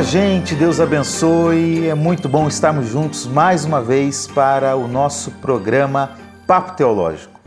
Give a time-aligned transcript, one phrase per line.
[0.00, 1.86] Olá, gente, Deus abençoe.
[1.86, 6.12] É muito bom estarmos juntos mais uma vez para o nosso programa
[6.46, 7.38] Papo Teológico.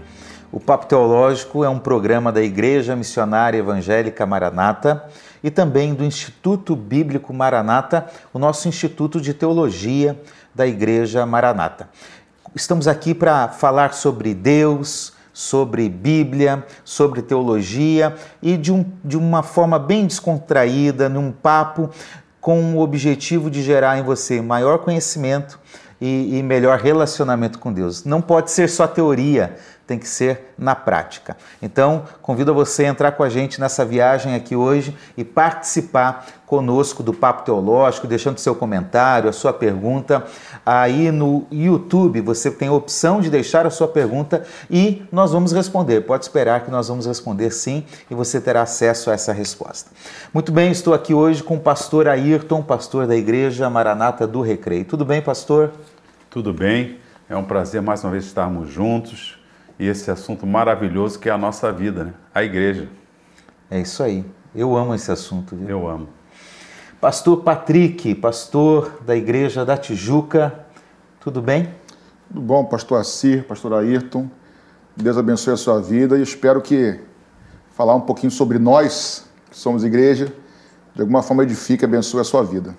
[0.51, 5.03] O Papo Teológico é um programa da Igreja Missionária Evangélica Maranata
[5.43, 10.21] e também do Instituto Bíblico Maranata, o nosso Instituto de Teologia
[10.53, 11.89] da Igreja Maranata.
[12.53, 19.41] Estamos aqui para falar sobre Deus, sobre Bíblia, sobre teologia e de, um, de uma
[19.41, 21.89] forma bem descontraída, num papo
[22.43, 25.57] com o objetivo de gerar em você maior conhecimento
[25.99, 28.03] e, e melhor relacionamento com Deus.
[28.03, 31.35] Não pode ser só teoria, tem que ser na prática.
[31.61, 37.03] Então, convido você a entrar com a gente nessa viagem aqui hoje e participar conosco
[37.03, 40.23] do Papo Teológico, deixando seu comentário, a sua pergunta.
[40.65, 45.51] Aí no YouTube você tem a opção de deixar a sua pergunta e nós vamos
[45.51, 46.01] responder.
[46.01, 49.91] Pode esperar que nós vamos responder sim e você terá acesso a essa resposta.
[50.33, 54.85] Muito bem, estou aqui hoje com o pastor Ayrton, pastor da Igreja Maranata do Recreio.
[54.85, 55.71] Tudo bem, pastor?
[56.29, 56.99] Tudo bem.
[57.27, 59.42] É um prazer mais uma vez estarmos juntos
[59.79, 62.13] e esse assunto maravilhoso que é a nossa vida, né?
[62.33, 62.87] a igreja.
[63.69, 64.25] É isso aí.
[64.55, 65.55] Eu amo esse assunto.
[65.55, 65.69] Viu?
[65.69, 66.07] Eu amo.
[67.01, 70.65] Pastor Patrick, pastor da Igreja da Tijuca,
[71.19, 71.69] tudo bem?
[72.29, 74.29] Tudo bom, pastor Assir, pastor Ayrton.
[74.95, 76.99] Deus abençoe a sua vida e espero que
[77.75, 80.31] falar um pouquinho sobre nós, que somos igreja,
[80.95, 82.75] de alguma forma edifique e abençoe a sua vida.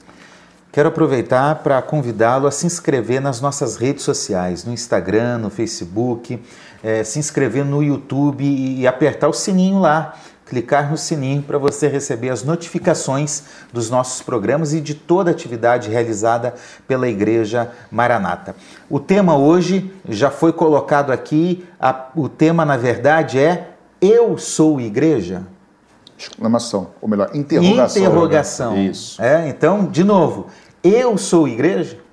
[0.72, 6.42] Quero aproveitar para convidá-lo a se inscrever nas nossas redes sociais, no Instagram, no Facebook,
[6.84, 11.88] é, se inscrever no YouTube e apertar o sininho lá, clicar no sininho para você
[11.88, 16.54] receber as notificações dos nossos programas e de toda atividade realizada
[16.86, 18.54] pela Igreja Maranata.
[18.90, 24.78] O tema hoje já foi colocado aqui, a, o tema na verdade é Eu sou
[24.78, 25.42] igreja?
[26.18, 28.02] Exclamação, ou melhor, interrogação.
[28.02, 28.78] Interrogação.
[28.78, 29.22] Isso.
[29.22, 30.48] É, então, de novo,
[30.82, 32.03] eu sou igreja?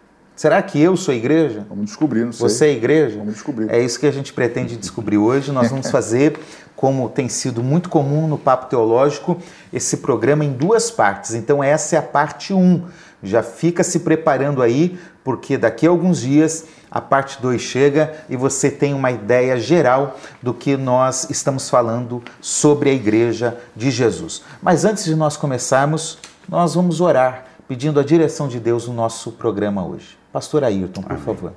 [0.41, 1.67] Será que eu sou igreja?
[1.69, 2.49] Vamos descobrir, não sei.
[2.49, 3.19] Você é igreja?
[3.19, 3.69] Vamos descobrir.
[3.69, 5.51] É isso que a gente pretende descobrir hoje.
[5.51, 6.35] Nós vamos fazer,
[6.75, 9.37] como tem sido muito comum no Papo Teológico,
[9.71, 11.35] esse programa em duas partes.
[11.35, 12.57] Então, essa é a parte 1.
[12.57, 12.87] Um.
[13.21, 18.35] Já fica se preparando aí, porque daqui a alguns dias a parte 2 chega e
[18.35, 24.41] você tem uma ideia geral do que nós estamos falando sobre a igreja de Jesus.
[24.59, 26.17] Mas antes de nós começarmos,
[26.49, 30.19] nós vamos orar pedindo a direção de Deus no nosso programa hoje.
[30.31, 31.23] Pastor Ayrton, por Amém.
[31.23, 31.53] favor.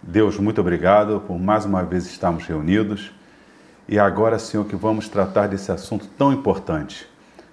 [0.00, 3.12] Deus, muito obrigado por mais uma vez estarmos reunidos.
[3.88, 7.06] E agora, Senhor, que vamos tratar desse assunto tão importante.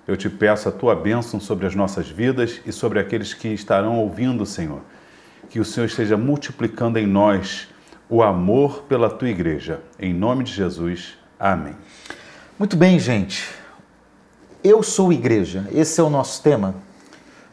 [0.08, 3.98] Eu te peço a tua bênção sobre as nossas vidas e sobre aqueles que estarão
[3.98, 4.82] ouvindo, Senhor.
[5.50, 7.68] Que o Senhor esteja multiplicando em nós
[8.08, 9.82] o amor pela tua igreja.
[10.00, 11.18] Em nome de Jesus.
[11.40, 11.76] Amém.
[12.58, 13.48] Muito bem, gente.
[14.64, 15.68] Eu sou igreja.
[15.72, 16.76] Esse é o nosso tema.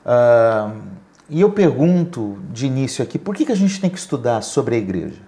[0.04, 0.95] Uh,
[1.28, 4.76] e eu pergunto de início aqui, por que, que a gente tem que estudar sobre
[4.76, 5.20] a igreja?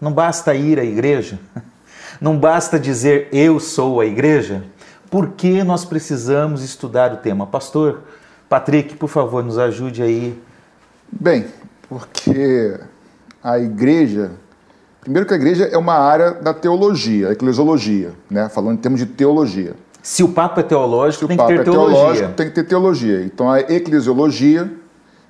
[0.00, 1.38] Não basta ir à igreja?
[2.20, 4.64] Não basta dizer eu sou a igreja?
[5.10, 7.46] Por que nós precisamos estudar o tema?
[7.46, 8.02] Pastor
[8.48, 10.40] Patrick, por favor, nos ajude aí.
[11.10, 11.46] Bem,
[11.88, 12.78] porque
[13.42, 14.32] a igreja,
[15.00, 18.48] primeiro que a igreja é uma área da teologia, a eclesiologia, né?
[18.48, 19.74] falando em termos de teologia.
[20.02, 21.96] Se o papo é teológico, tem que ter é teologia.
[21.96, 23.24] Teológico, tem que ter teologia.
[23.24, 24.70] Então a eclesiologia,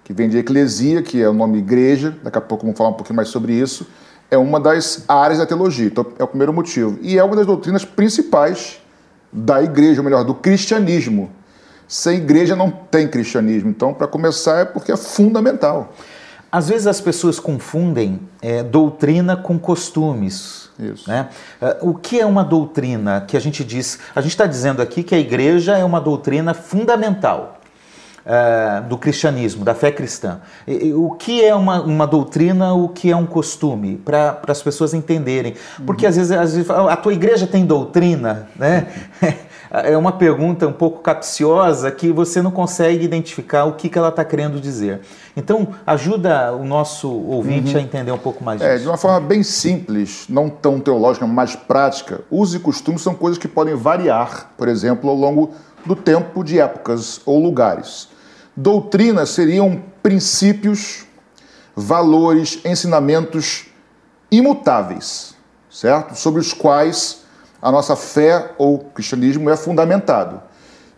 [0.04, 2.94] que vem de eclesia, que é o nome igreja, daqui a pouco vamos falar um
[2.94, 3.86] pouquinho mais sobre isso,
[4.30, 5.86] é uma das áreas da teologia.
[5.86, 6.98] Então é o primeiro motivo.
[7.00, 8.80] E é uma das doutrinas principais
[9.32, 11.30] da igreja, ou melhor, do cristianismo.
[11.88, 13.70] Sem igreja não tem cristianismo.
[13.70, 15.92] Então, para começar, é porque é fundamental.
[16.50, 20.70] Às vezes as pessoas confundem é, doutrina com costumes.
[20.78, 21.08] Isso.
[21.08, 21.28] Né?
[21.60, 23.98] É, o que é uma doutrina que a gente diz?
[24.14, 27.60] A gente está dizendo aqui que a igreja é uma doutrina fundamental.
[28.24, 30.40] Uh, do cristianismo, da fé cristã.
[30.66, 34.94] E, o que é uma, uma, doutrina, o que é um costume, para as pessoas
[34.94, 35.54] entenderem.
[35.84, 36.08] Porque uhum.
[36.08, 38.86] às, vezes, às vezes a tua igreja tem doutrina, né?
[39.82, 44.10] é uma pergunta um pouco capciosa que você não consegue identificar o que, que ela
[44.10, 45.00] está querendo dizer.
[45.36, 47.80] Então, ajuda o nosso ouvinte uhum.
[47.80, 48.70] a entender um pouco mais disso.
[48.70, 53.14] É, de uma forma bem simples, não tão teológica, mas prática, usos e costumes são
[53.14, 55.52] coisas que podem variar, por exemplo, ao longo
[55.84, 58.13] do tempo, de épocas ou lugares.
[58.56, 61.04] Doutrinas seriam princípios,
[61.74, 63.66] valores, ensinamentos
[64.30, 65.34] imutáveis,
[65.70, 66.14] certo?
[66.14, 67.22] Sobre os quais
[67.60, 70.40] a nossa fé ou cristianismo é fundamentado.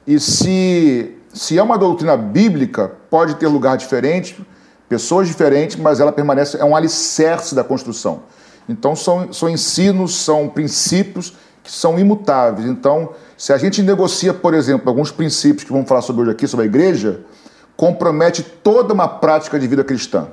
[0.06, 4.44] E se, se é uma doutrina bíblica, pode ter lugar diferente,
[4.88, 8.24] pessoas diferentes, mas ela permanece, é um alicerce da construção.
[8.68, 12.68] Então, são, são ensinos, são princípios que são imutáveis.
[12.68, 16.46] Então, se a gente negocia, por exemplo, alguns princípios que vamos falar sobre hoje aqui,
[16.46, 17.20] sobre a igreja,
[17.76, 20.28] compromete toda uma prática de vida cristã.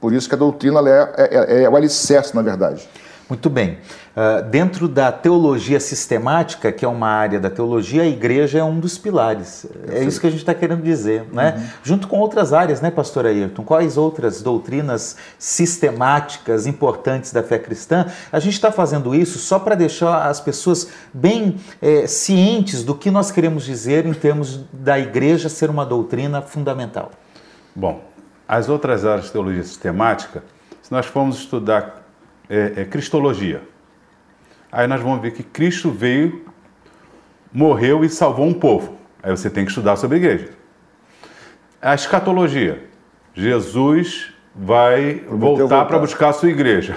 [0.00, 2.88] Por isso que a doutrina é, é, é o alicerce, na verdade.
[3.28, 3.78] Muito bem.
[4.16, 8.78] Uh, dentro da teologia sistemática, que é uma área da teologia, a igreja é um
[8.78, 9.66] dos pilares.
[9.88, 11.54] É isso que a gente está querendo dizer, né?
[11.56, 11.66] Uhum.
[11.82, 13.64] Junto com outras áreas, né, pastor Ayrton?
[13.64, 18.06] Quais outras doutrinas sistemáticas importantes da fé cristã?
[18.30, 23.10] A gente está fazendo isso só para deixar as pessoas bem é, cientes do que
[23.10, 27.10] nós queremos dizer em termos da igreja ser uma doutrina fundamental.
[27.74, 28.02] Bom,
[28.46, 30.44] as outras áreas de teologia sistemática,
[30.80, 32.05] se nós formos estudar
[32.48, 33.62] é, é, Cristologia.
[34.70, 36.44] Aí nós vamos ver que Cristo veio,
[37.52, 38.96] morreu e salvou um povo.
[39.22, 40.50] Aí você tem que estudar sobre a igreja.
[41.80, 42.84] A escatologia.
[43.34, 46.96] Jesus vai voltar para buscar a sua igreja.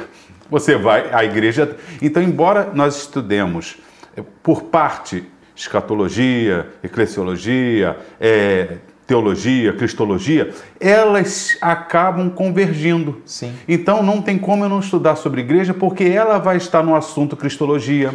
[0.49, 1.77] Você vai, a igreja.
[2.01, 3.77] Então, embora nós estudemos
[4.15, 5.25] é, por parte
[5.55, 8.77] escatologia, eclesiologia, é,
[9.09, 13.19] teologia, cristologia, elas acabam convergindo.
[13.25, 13.51] Sim.
[13.67, 17.35] Então não tem como eu não estudar sobre igreja, porque ela vai estar no assunto
[17.35, 18.13] cristologia,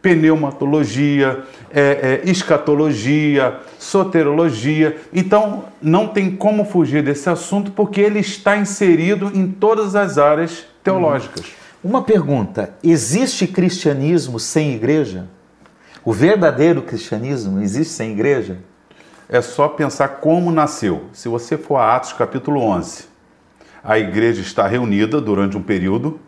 [0.00, 4.96] pneumatologia, é, é, escatologia, soterologia.
[5.12, 10.64] Então não tem como fugir desse assunto, porque ele está inserido em todas as áreas
[10.82, 11.44] teológicas.
[11.84, 15.26] Uma pergunta: existe cristianismo sem igreja?
[16.02, 18.71] O verdadeiro cristianismo existe sem igreja?
[19.32, 21.06] É só pensar como nasceu.
[21.10, 23.06] Se você for a Atos capítulo 11,
[23.82, 26.20] a igreja está reunida durante um período.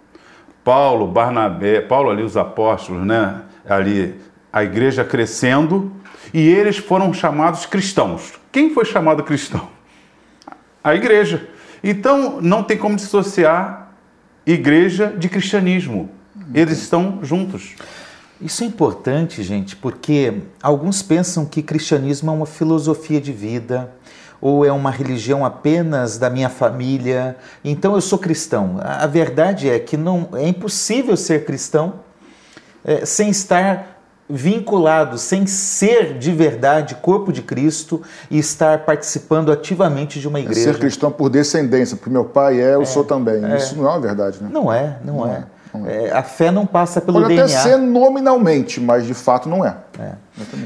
[0.64, 3.42] Paulo, Barnabé, Paulo ali os apóstolos, né?
[3.68, 4.18] Ali
[4.50, 5.92] a igreja crescendo
[6.32, 8.32] e eles foram chamados cristãos.
[8.50, 9.68] Quem foi chamado cristão?
[10.82, 11.46] A igreja.
[11.82, 13.90] Então não tem como dissociar
[14.46, 16.08] igreja de cristianismo.
[16.54, 17.76] Eles estão juntos.
[18.40, 23.90] Isso é importante, gente, porque alguns pensam que cristianismo é uma filosofia de vida
[24.40, 27.36] ou é uma religião apenas da minha família.
[27.64, 28.78] Então eu sou cristão.
[28.82, 31.94] A verdade é que não é impossível ser cristão
[32.84, 33.94] é, sem estar
[34.28, 40.70] vinculado, sem ser de verdade corpo de Cristo e estar participando ativamente de uma igreja.
[40.70, 43.44] É ser cristão por descendência, porque meu pai é, eu é, sou também.
[43.44, 43.56] É.
[43.56, 44.48] Isso não é uma verdade, né?
[44.50, 45.44] Não é, não, não é.
[45.86, 46.06] É.
[46.06, 47.44] É, a fé não passa pelo Pode DNA.
[47.44, 49.76] Pode até ser nominalmente, mas de fato não é.
[49.98, 50.12] é.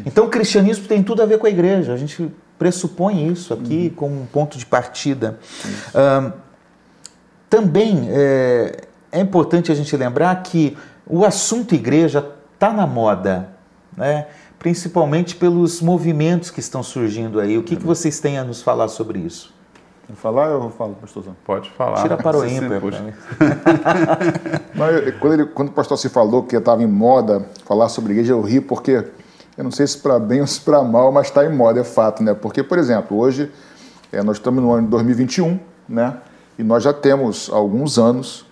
[0.04, 1.92] Então o cristianismo tem tudo a ver com a igreja.
[1.92, 3.96] A gente pressupõe isso aqui uhum.
[3.96, 5.38] como um ponto de partida.
[7.48, 8.82] também é,
[9.12, 10.76] é, importante a gente lembrar que
[11.06, 13.48] o assunto igreja está na moda,
[13.96, 14.26] né?
[14.58, 17.56] principalmente pelos movimentos que estão surgindo aí.
[17.56, 17.88] O que, que uhum.
[17.88, 19.57] vocês têm a nos falar sobre isso?
[20.08, 21.36] Vou falar ou eu falo, pastorzão?
[21.44, 22.00] Pode falar.
[22.00, 22.80] Tira para o ímpar.
[25.20, 28.40] quando, ele, quando o pastor se falou que estava em moda falar sobre igreja, eu
[28.40, 29.04] ri porque,
[29.54, 31.84] eu não sei se para bem ou se para mal, mas está em moda, é
[31.84, 32.32] fato, né?
[32.32, 33.52] Porque, por exemplo, hoje
[34.10, 36.16] é, nós estamos no ano de 2021, né?
[36.58, 38.46] E nós já temos alguns anos,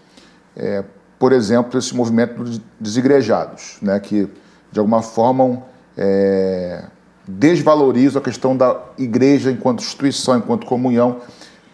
[0.55, 0.85] é,
[1.19, 3.99] por exemplo, esse movimento dos desigrejados, né?
[3.99, 4.29] Que,
[4.71, 5.63] de alguma forma,
[5.97, 6.85] é,
[7.27, 11.23] desvalorizam a questão da igreja enquanto instituição, enquanto comunhão.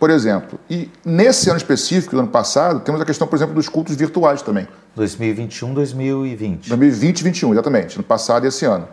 [0.03, 3.69] Por exemplo, e nesse ano específico, do ano passado, temos a questão, por exemplo, dos
[3.69, 4.67] cultos virtuais também.
[4.97, 6.69] 2021, 2020.
[6.69, 8.89] 2020 e 2021, exatamente, no passado e esse ano.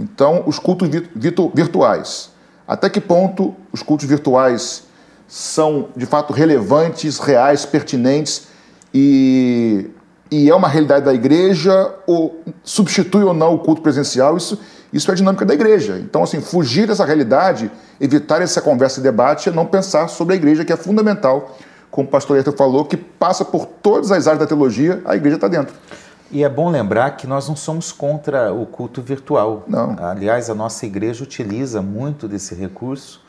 [0.00, 2.30] Então, os cultos virtu virtuais.
[2.66, 4.84] Até que ponto os cultos virtuais
[5.28, 8.46] são, de fato, relevantes, reais, pertinentes
[8.94, 9.90] e,
[10.30, 14.34] e é uma realidade da igreja ou substitui ou não o culto presencial?
[14.34, 14.58] Isso,
[14.94, 15.98] isso é a dinâmica da igreja.
[15.98, 17.68] Então, assim, fugir dessa realidade,
[18.00, 21.58] evitar essa conversa e debate é não pensar sobre a igreja, que é fundamental,
[21.90, 25.34] como o pastor Eto falou, que passa por todas as áreas da teologia, a igreja
[25.34, 25.74] está dentro.
[26.30, 29.64] E é bom lembrar que nós não somos contra o culto virtual.
[29.66, 29.96] Não.
[29.98, 33.20] Aliás, a nossa igreja utiliza muito desse recurso.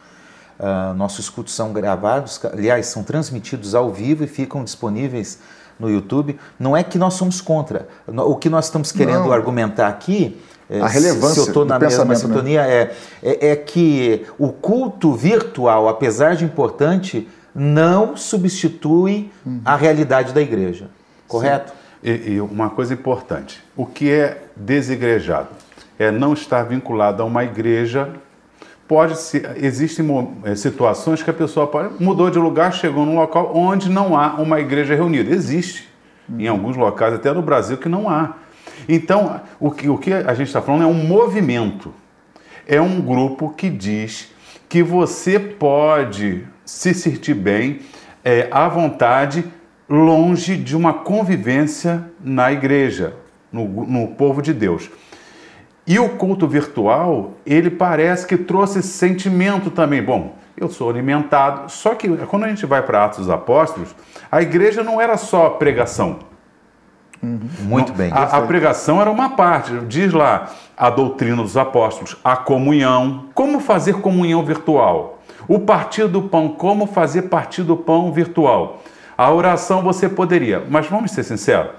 [0.60, 5.40] Uh, nossos cultos são gravados, aliás, são transmitidos ao vivo e ficam disponíveis
[5.80, 6.40] no YouTube.
[6.60, 7.88] Não é que nós somos contra.
[8.08, 9.34] O que nós estamos querendo não.
[9.34, 12.16] argumentar aqui a relevância se eu estou na mesma né?
[12.16, 12.74] sintonia, né?
[12.74, 19.62] é, é, é, que o culto virtual, apesar de importante, não substitui uhum.
[19.64, 20.90] a realidade da igreja.
[21.28, 21.72] Correto?
[22.04, 25.50] E, e, uma coisa importante: o que é desigrejado?
[25.98, 28.10] É não estar vinculado a uma igreja.
[28.88, 30.06] Pode ser, existem
[30.44, 34.36] é, situações que a pessoa pode, mudou de lugar, chegou num local onde não há
[34.36, 35.34] uma igreja reunida.
[35.34, 35.90] Existe.
[36.30, 36.40] Uhum.
[36.40, 38.36] Em alguns locais, até no Brasil, que não há.
[38.88, 41.94] Então, o que, o que a gente está falando é um movimento.
[42.68, 44.32] É um grupo que diz
[44.68, 47.80] que você pode se sentir bem,
[48.24, 49.46] é, à vontade,
[49.88, 53.14] longe de uma convivência na igreja,
[53.52, 54.90] no, no povo de Deus.
[55.88, 60.02] E o culto virtual, ele parece que trouxe sentimento também.
[60.02, 61.72] Bom, eu sou alimentado.
[61.72, 63.96] Só que quando a gente vai para Atos dos Apóstolos,
[64.32, 66.20] a igreja não era só pregação.
[67.22, 67.40] Uhum.
[67.62, 68.12] Muito bem.
[68.12, 69.72] A, a, pregação era uma parte.
[69.88, 73.26] Diz lá a doutrina dos apóstolos, a comunhão.
[73.34, 75.20] Como fazer comunhão virtual?
[75.48, 78.82] O partir do pão, como fazer partir do pão virtual?
[79.18, 81.72] A oração você poderia, mas vamos ser sinceros,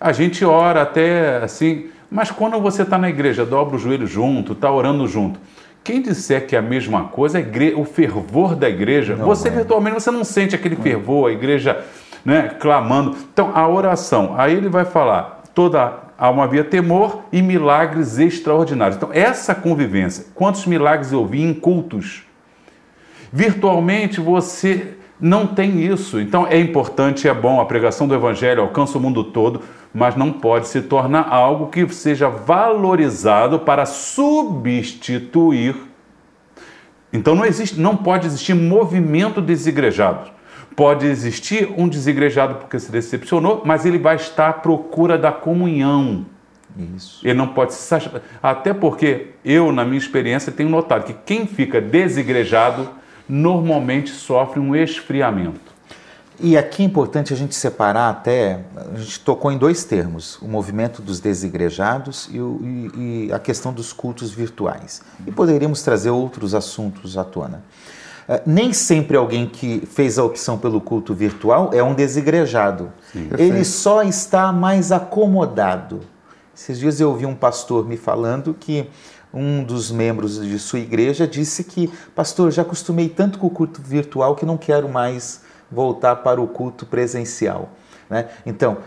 [0.00, 4.52] a gente ora até assim, mas quando você está na igreja, dobra o joelho junto,
[4.52, 5.40] está orando junto.
[5.82, 9.48] Quem disser que é a mesma coisa, a igreja, o fervor da igreja, não você
[9.48, 9.50] é.
[9.50, 11.84] virtualmente você não sente aquele fervor, a igreja
[12.24, 13.16] né, clamando.
[13.32, 18.96] Então, a oração, aí ele vai falar, toda alma havia temor e milagres extraordinários.
[18.96, 22.22] Então, essa convivência, quantos milagres eu vi em cultos?
[23.32, 26.20] Virtualmente você não tem isso.
[26.20, 29.62] Então, é importante, é bom, a pregação do evangelho alcança o mundo todo,
[29.92, 35.74] mas não pode se tornar algo que seja valorizado para substituir.
[37.12, 40.30] Então não existe, não pode existir movimento desigrejado.
[40.76, 46.24] Pode existir um desigrejado porque se decepcionou, mas ele vai estar à procura da comunhão.
[46.96, 47.20] Isso.
[47.26, 47.94] Ele não pode se
[48.42, 52.88] até porque eu na minha experiência tenho notado que quem fica desigrejado
[53.28, 55.70] normalmente sofre um esfriamento.
[56.42, 60.48] E aqui é importante a gente separar até, a gente tocou em dois termos, o
[60.48, 62.58] movimento dos desigrejados e, o,
[62.96, 65.02] e, e a questão dos cultos virtuais.
[65.26, 67.62] E poderíamos trazer outros assuntos à tona.
[68.30, 72.92] Uh, nem sempre alguém que fez a opção pelo culto virtual é um desigrejado.
[73.12, 75.98] Sim, Ele só está mais acomodado.
[76.54, 78.88] Esses dias eu ouvi um pastor me falando que
[79.34, 83.82] um dos membros de sua igreja disse que, pastor, já acostumei tanto com o culto
[83.82, 87.70] virtual que não quero mais voltar para o culto presencial.
[88.10, 88.26] Né?
[88.44, 88.78] Então,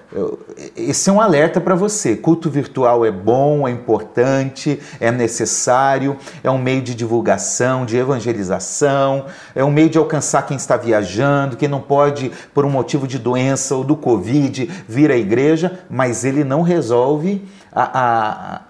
[0.75, 2.13] esse é um alerta para você.
[2.13, 9.25] Culto virtual é bom, é importante, é necessário, é um meio de divulgação, de evangelização,
[9.55, 13.17] é um meio de alcançar quem está viajando, quem não pode, por um motivo de
[13.17, 18.61] doença ou do Covid, vir à igreja, mas ele não resolve a, a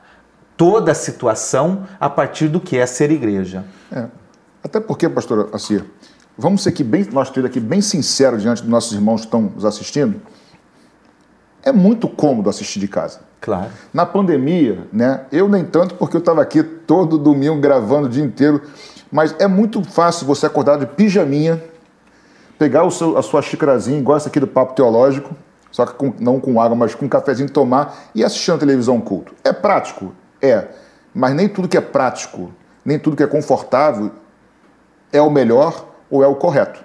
[0.56, 3.66] toda a situação a partir do que é ser igreja.
[3.92, 4.06] É.
[4.64, 5.84] Até porque, pastor Assir,
[6.38, 9.66] vamos ser aqui bem, nós aqui bem sinceros diante dos nossos irmãos que estão nos
[9.66, 10.22] assistindo.
[11.64, 13.22] É muito cômodo assistir de casa.
[13.40, 13.70] Claro.
[13.94, 15.26] Na pandemia, né?
[15.32, 18.62] Eu nem tanto porque eu estava aqui todo domingo gravando o dia inteiro,
[19.12, 21.62] mas é muito fácil você acordar de pijaminha,
[22.58, 25.36] pegar o seu, a sua xícarazinha, igual essa aqui do Papo Teológico,
[25.72, 29.02] só que com, não com água, mas com um cafezinho tomar e assistir a televisão
[29.02, 29.34] culto.
[29.44, 30.14] É prático?
[30.42, 30.68] É.
[31.14, 32.52] Mas nem tudo que é prático,
[32.86, 34.12] nem tudo que é confortável
[35.12, 36.84] é o melhor ou é o correto.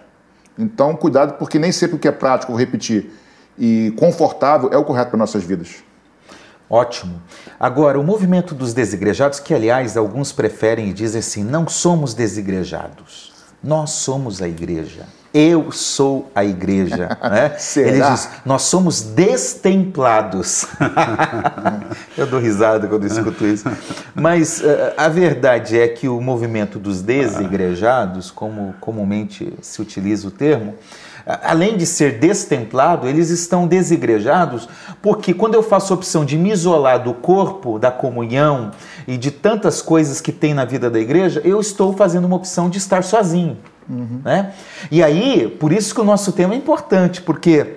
[0.58, 3.12] Então, cuidado, porque nem sempre o que é prático, vou repetir,
[3.58, 5.76] e confortável é o correto para nossas vidas.
[6.70, 7.22] Ótimo.
[7.58, 13.32] Agora, o movimento dos desigrejados, que aliás alguns preferem e dizem assim: não somos desigrejados,
[13.62, 15.06] nós somos a igreja.
[15.32, 17.16] Eu sou a igreja.
[17.28, 17.56] Né?
[17.76, 20.66] Ele diz: nós somos destemplados.
[22.16, 23.64] Eu dou risada quando escuto isso.
[24.14, 30.30] Mas uh, a verdade é que o movimento dos desigrejados, como comumente se utiliza o
[30.30, 30.74] termo,
[31.42, 34.66] além de ser destemplado, eles estão desigrejados,
[35.02, 38.70] porque quando eu faço a opção de me isolar do corpo, da comunhão
[39.06, 42.70] e de tantas coisas que tem na vida da igreja, eu estou fazendo uma opção
[42.70, 43.58] de estar sozinho.
[43.88, 44.20] Uhum.
[44.24, 44.52] Né?
[44.90, 47.76] E aí, por isso que o nosso tema é importante, porque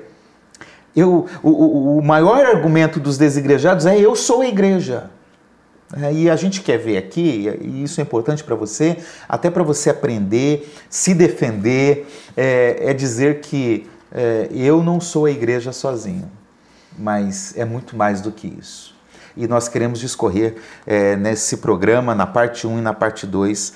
[0.96, 5.10] eu, o, o maior argumento dos desigrejados é eu sou a igreja.
[5.94, 9.62] É, e a gente quer ver aqui, e isso é importante para você, até para
[9.62, 16.32] você aprender, se defender, é, é dizer que é, eu não sou a igreja sozinho,
[16.98, 18.96] mas é muito mais do que isso.
[19.36, 20.56] E nós queremos discorrer
[20.86, 23.74] é, nesse programa, na parte 1 e na parte 2.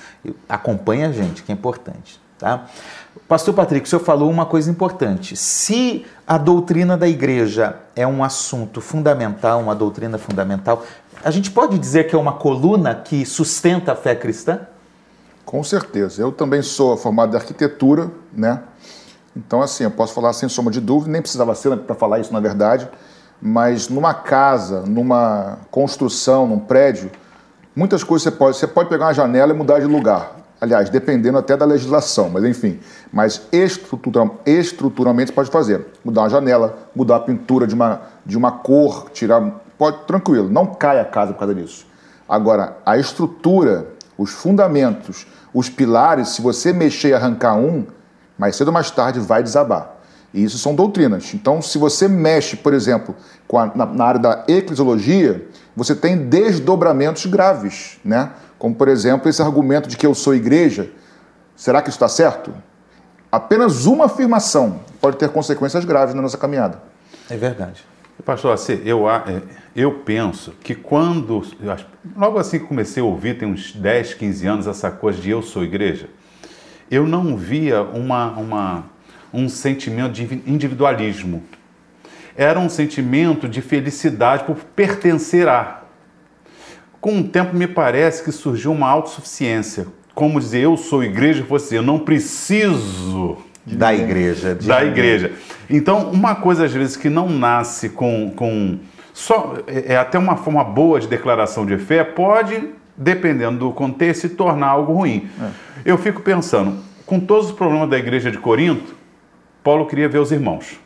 [0.49, 2.19] Acompanhe a gente, que é importante.
[2.37, 2.65] Tá?
[3.27, 5.35] Pastor Patrick, o senhor falou uma coisa importante.
[5.35, 10.83] Se a doutrina da igreja é um assunto fundamental, uma doutrina fundamental,
[11.23, 14.59] a gente pode dizer que é uma coluna que sustenta a fé cristã?
[15.43, 16.21] Com certeza.
[16.21, 18.61] Eu também sou formado em arquitetura, né?
[19.35, 22.31] Então, assim, eu posso falar sem soma de dúvida, nem precisava ser para falar isso,
[22.31, 22.87] na verdade,
[23.41, 27.09] mas numa casa, numa construção, num prédio,
[27.75, 28.57] muitas coisas você pode.
[28.57, 30.44] Você pode pegar uma janela e mudar de lugar.
[30.65, 32.79] Aliás, dependendo até da legislação, mas enfim.
[33.13, 35.85] Mas estrutural, estruturalmente pode fazer.
[36.03, 39.61] Mudar uma janela, mudar a pintura de uma, de uma cor, tirar.
[39.77, 41.85] Pode, tranquilo, não cai a casa por causa disso.
[42.27, 47.85] Agora, a estrutura, os fundamentos, os pilares, se você mexer e arrancar um,
[48.35, 49.94] mais cedo ou mais tarde vai desabar.
[50.35, 51.33] E isso são doutrinas.
[51.33, 53.15] Então, se você mexe, por exemplo,
[53.53, 58.31] a, na, na, área da eclesiologia, você tem desdobramentos graves, né?
[58.59, 60.91] Como, por exemplo, esse argumento de que eu sou igreja.
[61.55, 62.53] Será que isso está certo?
[63.31, 66.81] Apenas uma afirmação pode ter consequências graves na nossa caminhada.
[67.29, 67.85] É verdade.
[68.25, 69.41] Pastor, assim, eu, é,
[69.73, 71.43] eu penso que quando.
[72.15, 75.41] Logo assim que comecei a ouvir, tem uns 10, 15 anos, essa coisa de eu
[75.41, 76.09] sou igreja,
[76.91, 78.83] eu não via uma, uma,
[79.35, 81.43] um sentimento de individualismo.
[82.35, 85.81] Era um sentimento de felicidade por pertencer a.
[86.99, 89.87] Com o tempo, me parece que surgiu uma autossuficiência.
[90.13, 94.55] Como dizer, eu sou igreja, você, eu não preciso da igreja.
[94.55, 95.33] Da igreja.
[95.69, 98.79] Então, uma coisa às vezes que não nasce com, com
[99.13, 104.21] só é, é até uma forma boa de declaração de fé, pode, dependendo do contexto,
[104.21, 105.29] se tornar algo ruim.
[105.41, 105.49] É.
[105.85, 108.95] Eu fico pensando, com todos os problemas da igreja de Corinto,
[109.65, 110.79] Paulo queria ver os irmãos.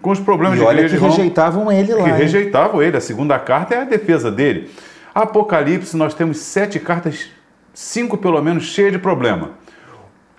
[0.00, 2.04] Com os problemas e de olha que Roma, rejeitavam ele lá.
[2.04, 2.16] Que hein?
[2.16, 2.96] rejeitavam ele.
[2.96, 4.70] A segunda carta é a defesa dele.
[5.12, 7.26] Apocalipse, nós temos sete cartas,
[7.74, 9.50] cinco pelo menos, cheias de problema.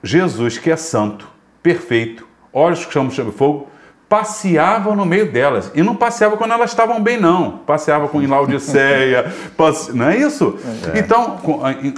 [0.02, 1.28] Jesus, que é santo,
[1.62, 3.68] perfeito, olhos que chamam de fogo,
[4.12, 5.72] passeava no meio delas.
[5.74, 7.60] E não passeava quando elas estavam bem, não.
[7.60, 9.96] Passeava com em Laodiceia, passe...
[9.96, 10.60] não é isso?
[10.94, 11.00] É.
[11.00, 11.38] Então,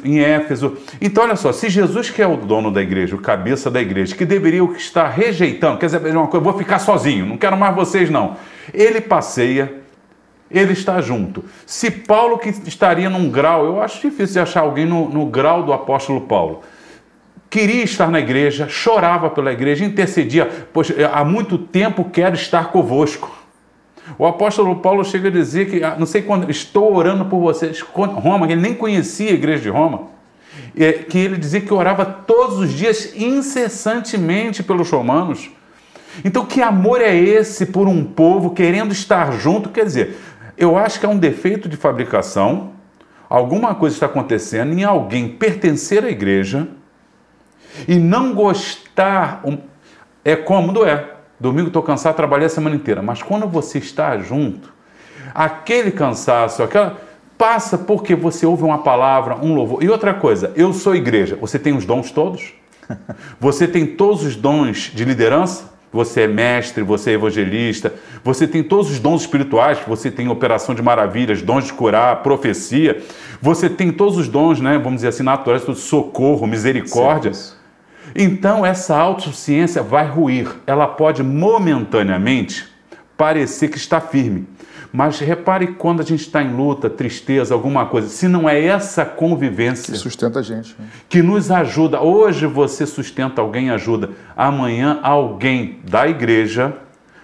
[0.06, 0.78] em Éfeso.
[1.02, 4.16] Então, olha só, se Jesus, que é o dono da igreja, o cabeça da igreja,
[4.16, 8.12] que deveria estar rejeitando, quer dizer, uma coisa, vou ficar sozinho, não quero mais vocês,
[8.12, 8.36] não.
[8.72, 9.74] Ele passeia,
[10.52, 11.44] ele está junto.
[11.66, 15.64] Se Paulo, que estaria num grau, eu acho difícil de achar alguém no, no grau
[15.64, 16.62] do apóstolo Paulo
[17.54, 22.72] queria estar na igreja, chorava pela igreja, intercedia, pois eh, há muito tempo quero estar
[22.72, 23.32] convosco.
[24.18, 27.80] O apóstolo Paulo chega a dizer que, ah, não sei quando, estou orando por vocês.
[27.80, 30.08] Roma, ele nem conhecia a igreja de Roma,
[31.10, 35.52] que ele dizia que orava todos os dias, incessantemente pelos romanos.
[36.26, 39.70] Então, que amor é esse por um povo querendo estar junto?
[39.70, 40.18] Quer dizer,
[40.58, 42.72] eu acho que é um defeito de fabricação,
[43.30, 46.68] alguma coisa está acontecendo em alguém pertencer à igreja
[47.88, 49.44] e não gostar
[50.24, 51.10] é cômodo, é.
[51.40, 53.02] Domingo estou cansado, trabalhei a semana inteira.
[53.02, 54.72] Mas quando você está junto,
[55.34, 56.98] aquele cansaço, aquela
[57.38, 59.84] passa porque você ouve uma palavra, um louvor.
[59.84, 61.36] E outra coisa, eu sou igreja.
[61.42, 62.54] Você tem os dons todos?
[63.40, 65.72] Você tem todos os dons de liderança?
[65.92, 70.74] Você é mestre, você é evangelista, você tem todos os dons espirituais, você tem operação
[70.74, 73.02] de maravilhas, dons de curar, profecia,
[73.40, 77.32] você tem todos os dons, né, vamos dizer assim, naturais, socorro, misericórdia.
[77.32, 77.63] Certo.
[78.16, 80.50] Então, essa autossuficiência vai ruir.
[80.68, 82.68] Ela pode momentaneamente
[83.18, 84.48] parecer que está firme.
[84.92, 89.04] Mas repare quando a gente está em luta, tristeza, alguma coisa, se não é essa
[89.04, 90.86] convivência que sustenta a gente, né?
[91.10, 92.00] que nos ajuda.
[92.00, 94.12] Hoje você sustenta alguém, ajuda.
[94.38, 96.74] Amanhã alguém da igreja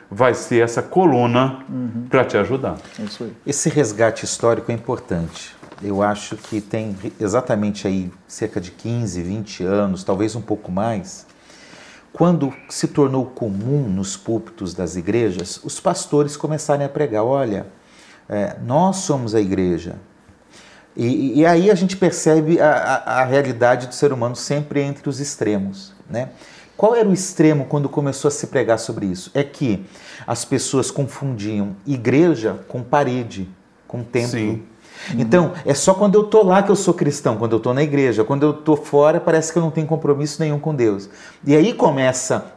[0.09, 2.07] vai ser essa coluna uhum.
[2.09, 2.77] para te ajudar.
[2.99, 3.03] É
[3.45, 9.63] Esse resgate histórico é importante eu acho que tem exatamente aí cerca de 15, 20
[9.63, 11.25] anos, talvez um pouco mais,
[12.11, 17.67] quando se tornou comum nos púlpitos das igrejas, os pastores começarem a pregar: olha,
[18.27, 19.95] é, nós somos a igreja.
[20.95, 25.07] E, e aí a gente percebe a, a, a, realidade do ser humano sempre entre
[25.07, 25.93] os extremos.
[26.09, 26.29] Né?
[26.75, 29.31] Qual era o extremo quando começou a se pregar sobre isso?
[29.33, 29.85] É que
[30.25, 33.47] as pessoas confundiam igreja com parede,
[33.87, 34.31] com templo.
[34.31, 34.63] Sim.
[35.17, 37.83] Então, é só quando eu tô lá que eu sou cristão, quando eu tô na
[37.83, 38.23] igreja.
[38.23, 41.09] Quando eu tô fora, parece que eu não tenho compromisso nenhum com Deus.
[41.45, 42.53] E aí começa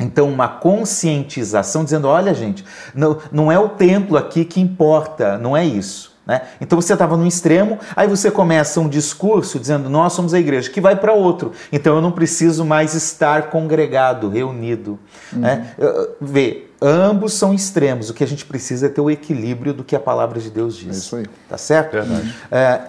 [0.00, 5.56] então, uma conscientização dizendo: olha, gente, não, não é o templo aqui que importa, não
[5.56, 6.10] é isso.
[6.26, 6.42] Né?
[6.60, 10.70] Então você estava no extremo, aí você começa um discurso dizendo: nós somos a igreja,
[10.70, 11.52] que vai para outro.
[11.70, 14.98] Então eu não preciso mais estar congregado, reunido.
[15.32, 15.40] Uhum.
[15.40, 15.74] Né?
[16.20, 18.08] Vê, Ambos são extremos.
[18.08, 20.76] O que a gente precisa é ter o equilíbrio do que a palavra de Deus
[20.76, 20.96] diz.
[20.96, 21.26] É isso aí.
[21.48, 21.92] Tá certo?
[21.92, 22.34] Verdade.
[22.50, 22.80] É,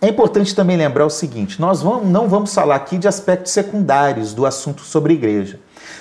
[0.00, 4.34] é importante também lembrar o seguinte: nós vamos, não vamos falar aqui de aspectos secundários
[4.34, 5.60] do assunto sobre igreja.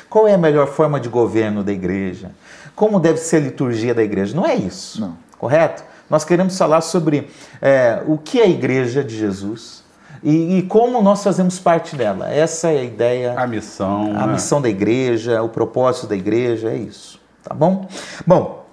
[0.10, 2.32] Qual é a melhor forma de governo da igreja?
[2.76, 4.36] Como deve ser a liturgia da igreja?
[4.36, 5.00] Não é isso.
[5.00, 5.18] Não.
[5.38, 5.84] Correto?
[6.10, 7.30] Nós queremos falar sobre
[7.62, 9.84] é, o que é a igreja de Jesus,
[10.24, 12.30] e, e, como nós fazemos parte dela.
[12.32, 13.34] Essa é a ideia.
[13.38, 14.12] A missão.
[14.16, 14.34] A né?
[14.34, 17.20] missão da igreja, o propósito da igreja, é isso.
[17.46, 17.88] Tá bom?
[18.26, 18.66] Bom,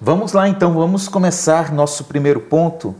[0.00, 2.94] vamos lá então, vamos começar nosso primeiro ponto.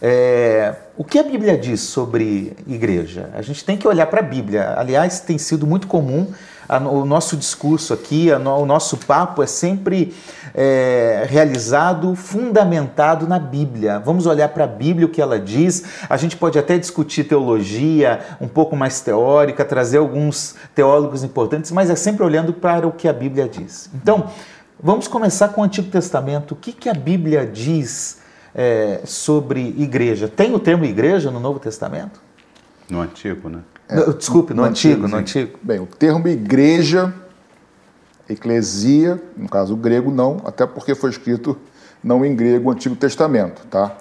[0.00, 3.28] É, o que a Bíblia diz sobre igreja?
[3.34, 4.72] A gente tem que olhar para a Bíblia.
[4.78, 6.32] Aliás, tem sido muito comum
[6.68, 10.14] o nosso discurso aqui, o nosso papo é sempre
[10.54, 13.98] é, realizado, fundamentado na Bíblia.
[13.98, 15.84] Vamos olhar para a Bíblia, o que ela diz.
[16.08, 21.90] A gente pode até discutir teologia um pouco mais teórica, trazer alguns teólogos importantes, mas
[21.90, 23.90] é sempre olhando para o que a Bíblia diz.
[23.94, 24.30] Então,
[24.82, 26.52] vamos começar com o Antigo Testamento.
[26.52, 28.18] O que, que a Bíblia diz
[28.54, 30.26] é, sobre igreja?
[30.26, 32.20] Tem o termo igreja no Novo Testamento?
[32.88, 33.58] No Antigo, né?
[33.88, 35.58] É, Desculpe, no, no antigo, antigo no Antigo.
[35.62, 37.14] Bem, o termo igreja,
[38.28, 41.56] eclesia, no caso o grego não, até porque foi escrito
[42.02, 43.96] não em grego o Antigo Testamento, tá?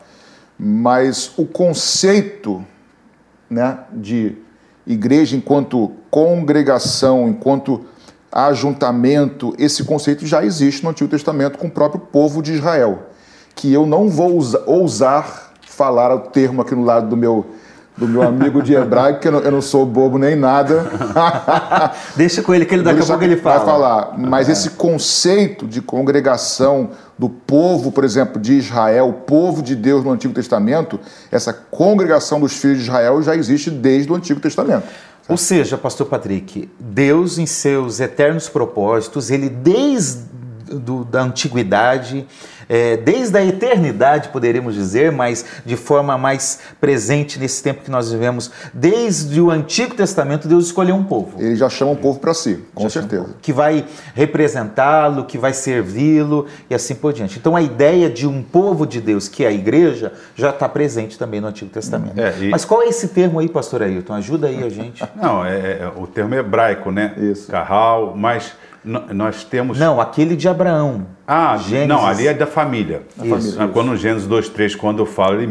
[0.57, 2.65] Mas o conceito
[3.49, 4.35] né, de
[4.85, 7.85] igreja enquanto congregação, enquanto
[8.31, 13.09] ajuntamento, esse conceito já existe no Antigo Testamento com o próprio povo de Israel,
[13.55, 17.45] que eu não vou ousar falar o termo aqui no lado do meu
[17.97, 20.85] do meu amigo de hebraico, que eu não, eu não sou bobo nem nada.
[22.15, 23.57] Deixa com ele, que ele daqui a pouco ele fala.
[23.57, 24.17] Vai falar.
[24.17, 24.51] Mas é.
[24.51, 30.11] esse conceito de congregação do povo, por exemplo, de Israel, o povo de Deus no
[30.11, 30.99] Antigo Testamento,
[31.31, 34.85] essa congregação dos filhos de Israel já existe desde o Antigo Testamento.
[35.27, 40.34] Ou seja, pastor Patrick, Deus em seus eternos propósitos, ele desde
[40.65, 42.25] do, da antiguidade,
[42.67, 48.11] é, desde a eternidade, poderíamos dizer, mas de forma mais presente nesse tempo que nós
[48.11, 51.41] vivemos, desde o Antigo Testamento, Deus escolheu um povo.
[51.41, 53.35] Ele já chama um povo para si, com já certeza.
[53.41, 57.37] que vai representá-lo, que vai servi-lo e assim por diante.
[57.37, 61.17] Então a ideia de um povo de Deus, que é a igreja, já está presente
[61.17, 62.19] também no Antigo Testamento.
[62.19, 62.49] É, e...
[62.49, 64.13] Mas qual é esse termo aí, pastor Ailton?
[64.13, 65.03] Ajuda aí a gente.
[65.15, 67.13] Não, é, é o termo hebraico, né?
[67.17, 67.51] Isso.
[67.51, 68.53] Carral, mas
[68.85, 69.79] nós temos.
[69.79, 71.07] Não, aquele de Abraão.
[71.27, 71.87] Ah, Gênesis.
[71.89, 73.01] não, ali é da família.
[73.21, 73.61] Isso.
[73.61, 75.47] Ah, quando Gênesis 2, 3, quando eu falo ele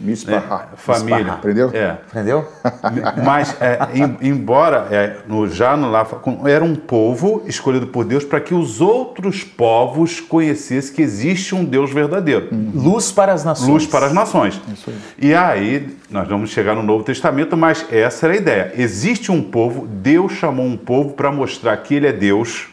[0.00, 0.70] Misparrar.
[0.70, 0.76] Né?
[0.76, 1.16] Família.
[1.16, 1.38] Misparrar.
[1.38, 1.70] Aprendeu?
[1.72, 1.90] É.
[1.90, 2.48] Aprendeu?
[3.24, 3.78] Mas, é,
[4.22, 6.06] embora é, no, já no lá,
[6.46, 11.64] era um povo escolhido por Deus para que os outros povos conhecessem que existe um
[11.64, 12.48] Deus verdadeiro.
[12.50, 12.72] Uhum.
[12.74, 13.68] Luz para as nações.
[13.68, 14.60] Luz para as nações.
[14.66, 14.94] Aí.
[15.18, 18.72] E aí, nós vamos chegar no Novo Testamento, mas essa era a ideia.
[18.76, 22.68] Existe um povo, Deus chamou um povo para mostrar que ele é Deus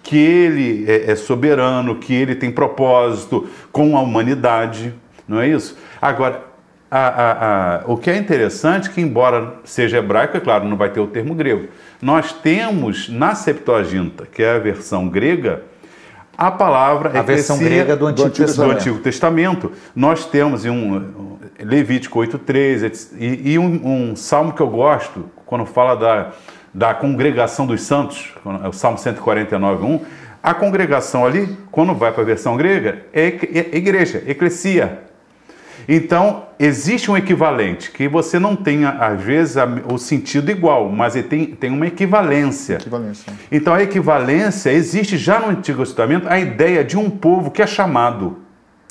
[0.00, 4.94] que ele é, é soberano, que ele tem propósito com a humanidade,
[5.28, 5.76] não é isso?
[6.00, 6.42] Agora,
[6.90, 10.90] a, a, a, o que é interessante, que embora seja hebraico, é claro, não vai
[10.90, 11.68] ter o termo grego.
[12.00, 15.62] Nós temos na Septuaginta, que é a versão grega,
[16.36, 18.72] a palavra a versão grega do Antigo, do, Antigo Testamento.
[18.72, 19.72] do Antigo Testamento.
[19.94, 25.66] Nós temos em um Levítico 8:13 e, e um, um, salmo que eu gosto quando
[25.66, 26.30] fala da,
[26.72, 28.34] da congregação dos santos,
[28.64, 30.00] é o Salmo 149:1.
[30.40, 35.07] A congregação ali, quando vai para a versão grega, é, é igreja, eclesia.
[35.88, 39.56] Então, existe um equivalente, que você não tem, às vezes,
[39.90, 42.74] o sentido igual, mas ele tem, tem uma equivalência.
[42.74, 43.32] equivalência.
[43.50, 47.66] Então, a equivalência existe já no Antigo Testamento a ideia de um povo que é
[47.66, 48.36] chamado.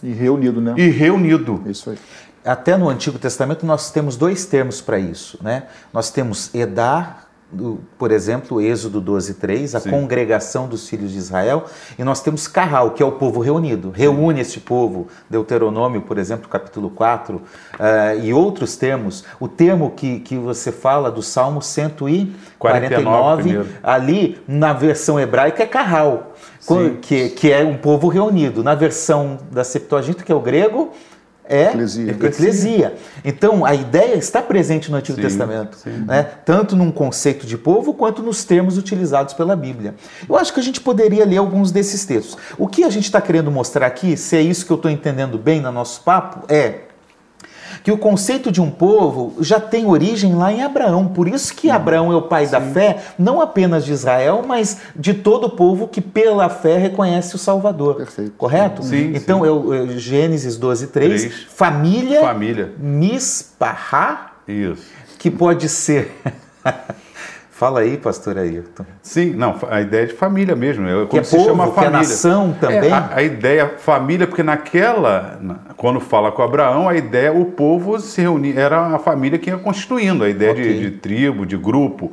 [0.02, 0.74] E reunido, né?
[0.76, 1.64] E reunido.
[1.68, 1.98] Isso aí.
[2.44, 5.64] Até no Antigo Testamento nós temos dois termos para isso, né?
[5.94, 9.90] Nós temos Edar, do, por exemplo, Êxodo 12, 3, a Sim.
[9.90, 11.66] congregação dos filhos de Israel,
[11.98, 13.90] e nós temos Carral, que é o povo reunido.
[13.90, 17.42] Reúne este povo, Deuteronômio, por exemplo, capítulo 4, uh,
[17.80, 19.24] eh, e outros termos.
[19.40, 26.34] O termo que, que você fala do Salmo 149, ali na versão hebraica é Carral,
[27.02, 28.62] que, que é um povo reunido.
[28.62, 30.92] Na versão da Septuaginta, que é o grego,
[31.50, 32.12] é eclesia.
[32.12, 32.96] eclesia.
[33.24, 36.06] Então, a ideia está presente no Antigo sim, Testamento, sim.
[36.06, 36.24] Né?
[36.46, 39.96] tanto num conceito de povo quanto nos termos utilizados pela Bíblia.
[40.28, 42.38] Eu acho que a gente poderia ler alguns desses textos.
[42.58, 45.38] O que a gente está querendo mostrar aqui, se é isso que eu estou entendendo
[45.38, 46.87] bem no nosso papo, é
[47.84, 51.08] que o conceito de um povo já tem origem lá em Abraão.
[51.08, 52.52] Por isso que Abraão é o pai Sim.
[52.52, 57.36] da fé, não apenas de Israel, mas de todo o povo que pela fé reconhece
[57.36, 57.96] o Salvador.
[57.96, 58.32] Perfeito.
[58.38, 58.84] Correto?
[58.84, 59.14] Sim.
[59.16, 59.48] Então, sim.
[59.48, 61.44] Eu, eu, Gênesis 12, 3, 3.
[61.50, 62.74] família, família.
[62.78, 64.84] misparra, Isso.
[65.18, 66.12] que pode ser
[67.58, 68.86] Fala aí, pastor Ayrton.
[69.02, 70.88] Sim, não, a ideia de família mesmo.
[70.88, 71.90] É que é se povo, chama família.
[71.90, 72.90] Que é nação também.
[72.92, 75.42] É, a, a, ideia família, porque naquela,
[75.76, 79.58] quando fala com Abraão, a ideia, o povo se reunir, era a família que ia
[79.58, 80.72] constituindo, a ideia okay.
[80.72, 82.12] de, de tribo, de grupo,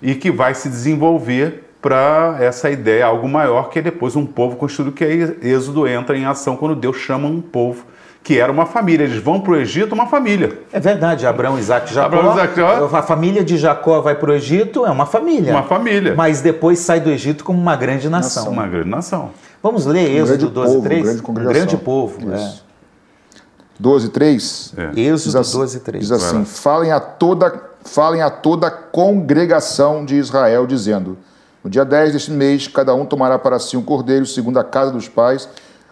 [0.00, 4.54] e que vai se desenvolver para essa ideia, algo maior, que é depois um povo
[4.54, 7.84] constituído, que aí Êxodo entra em ação quando Deus chama um povo
[8.28, 9.04] que era uma família.
[9.04, 10.60] Eles vão para o Egito, uma família.
[10.70, 12.18] É verdade, Abraão, Isaac e Jacó.
[12.18, 12.60] Abraão, Isaac,
[12.94, 15.50] a família de Jacó vai para o Egito, é uma família.
[15.50, 16.14] Uma família.
[16.14, 18.42] Mas depois sai do Egito como uma grande nação.
[18.42, 18.52] nação.
[18.52, 19.30] Uma grande nação.
[19.62, 21.00] Vamos ler Êxodo 12, povo, 3?
[21.00, 22.34] Um grande, um grande povo.
[22.34, 22.64] Isso.
[22.64, 23.40] É.
[23.80, 24.74] 12, 3?
[24.76, 25.00] É.
[25.00, 26.00] Êxodo assim, 12, 3.
[26.02, 27.50] Diz assim, falem a toda
[27.82, 31.16] falem a toda a congregação de Israel, dizendo:
[31.64, 34.92] No dia 10 deste mês, cada um tomará para si um cordeiro, segundo a casa
[34.92, 35.48] dos pais,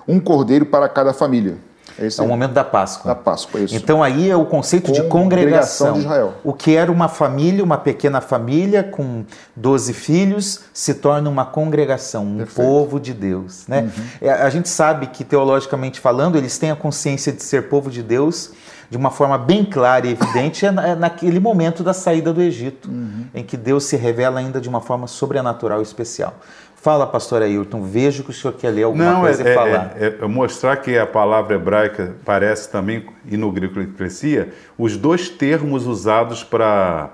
[0.07, 1.57] um cordeiro para cada família.
[1.98, 3.09] Esse é o momento da Páscoa.
[3.09, 3.74] Da Páscoa, isso.
[3.74, 5.94] Então aí é o conceito de congregação.
[5.94, 6.35] De Israel.
[6.44, 12.24] O que era uma família, uma pequena família com 12 filhos, se torna uma congregação,
[12.24, 12.68] um Perfeito.
[12.68, 13.66] povo de Deus.
[13.66, 13.90] Né?
[14.22, 14.30] Uhum.
[14.30, 18.52] A gente sabe que, teologicamente falando, eles têm a consciência de ser povo de Deus
[18.88, 22.88] de uma forma bem clara e evidente é, é naquele momento da saída do Egito,
[22.88, 23.26] uhum.
[23.35, 26.35] em que Deus se revela ainda de uma forma sobrenatural e especial.
[26.76, 29.96] Fala, pastor Ailton, vejo que o senhor quer ler alguma Não, coisa é, e falar.
[29.98, 34.96] É, é, é, mostrar que a palavra hebraica parece também, e no grego eclesia, os
[34.96, 37.10] dois termos usados para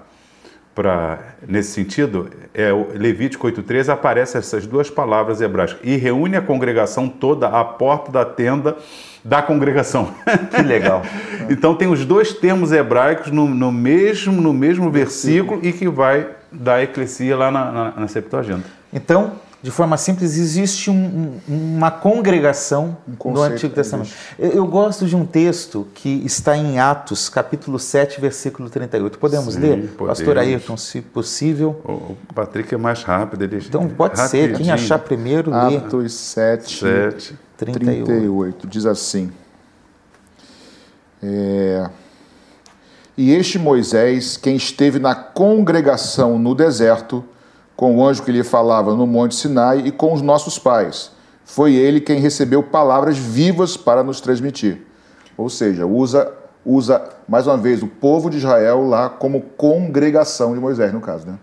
[0.74, 6.40] para nesse sentido, é o Levítico 8:13 aparecem essas duas palavras hebraicas e reúne a
[6.40, 8.76] congregação toda à porta da tenda
[9.22, 10.14] da congregação.
[10.50, 11.02] Que legal.
[11.50, 15.88] então tem os dois termos hebraicos no, no mesmo no mesmo versículo, versículo, e que
[15.88, 18.64] vai da eclesia lá na, na, na Septuaginta.
[18.92, 24.10] Então, de forma simples, existe um, uma congregação um no Antigo Testamento.
[24.36, 29.18] Eu, eu, gosto de um texto que está em Atos, capítulo 7, versículo 38.
[29.20, 29.88] Podemos Sim, ler?
[29.96, 30.18] Podemos.
[30.18, 31.80] Pastor Ayrton, se possível.
[31.84, 33.44] O, Patrick é mais rápido.
[33.44, 34.56] Ele então pode rapidinho.
[34.56, 35.76] ser, quem achar primeiro, lê.
[35.76, 38.04] Atos 7, 7 38.
[38.04, 38.66] 38.
[38.66, 39.30] Diz assim.
[41.22, 41.88] É...
[43.16, 47.24] E este Moisés, quem esteve na congregação no deserto,
[47.82, 51.10] com o anjo que lhe falava no Monte Sinai e com os nossos pais.
[51.44, 54.82] Foi ele quem recebeu palavras vivas para nos transmitir.
[55.36, 56.32] Ou seja, usa,
[56.64, 61.26] usa mais uma vez o povo de Israel lá como congregação de Moisés, no caso,
[61.26, 61.34] né?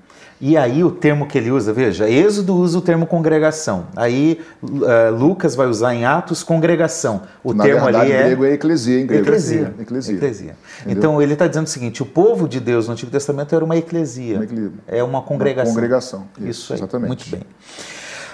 [0.41, 3.87] E aí o termo que ele usa, veja, Êxodo usa o termo congregação.
[3.93, 7.23] Aí uh, Lucas vai usar em Atos congregação.
[7.43, 9.23] O Na termo verdade, ali é grego é eclesia, em grego.
[9.23, 9.73] Eclesia.
[9.77, 10.15] eclesia.
[10.15, 10.55] eclesia.
[10.87, 13.75] Então ele está dizendo o seguinte: o povo de Deus no Antigo Testamento era uma
[13.75, 14.37] eclesia.
[14.37, 14.71] Uma eclesia.
[14.87, 15.73] É uma congregação.
[15.73, 16.27] Uma congregação.
[16.37, 16.79] Isso, isso aí.
[16.79, 17.07] Exatamente.
[17.07, 17.41] Muito bem.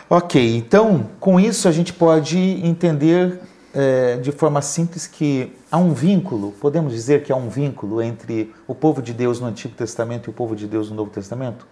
[0.08, 3.40] Ok, então com isso a gente pode entender
[3.74, 8.54] é, de forma simples que há um vínculo, podemos dizer que há um vínculo entre
[8.68, 11.66] o povo de Deus no Antigo Testamento e o povo de Deus no Novo Testamento?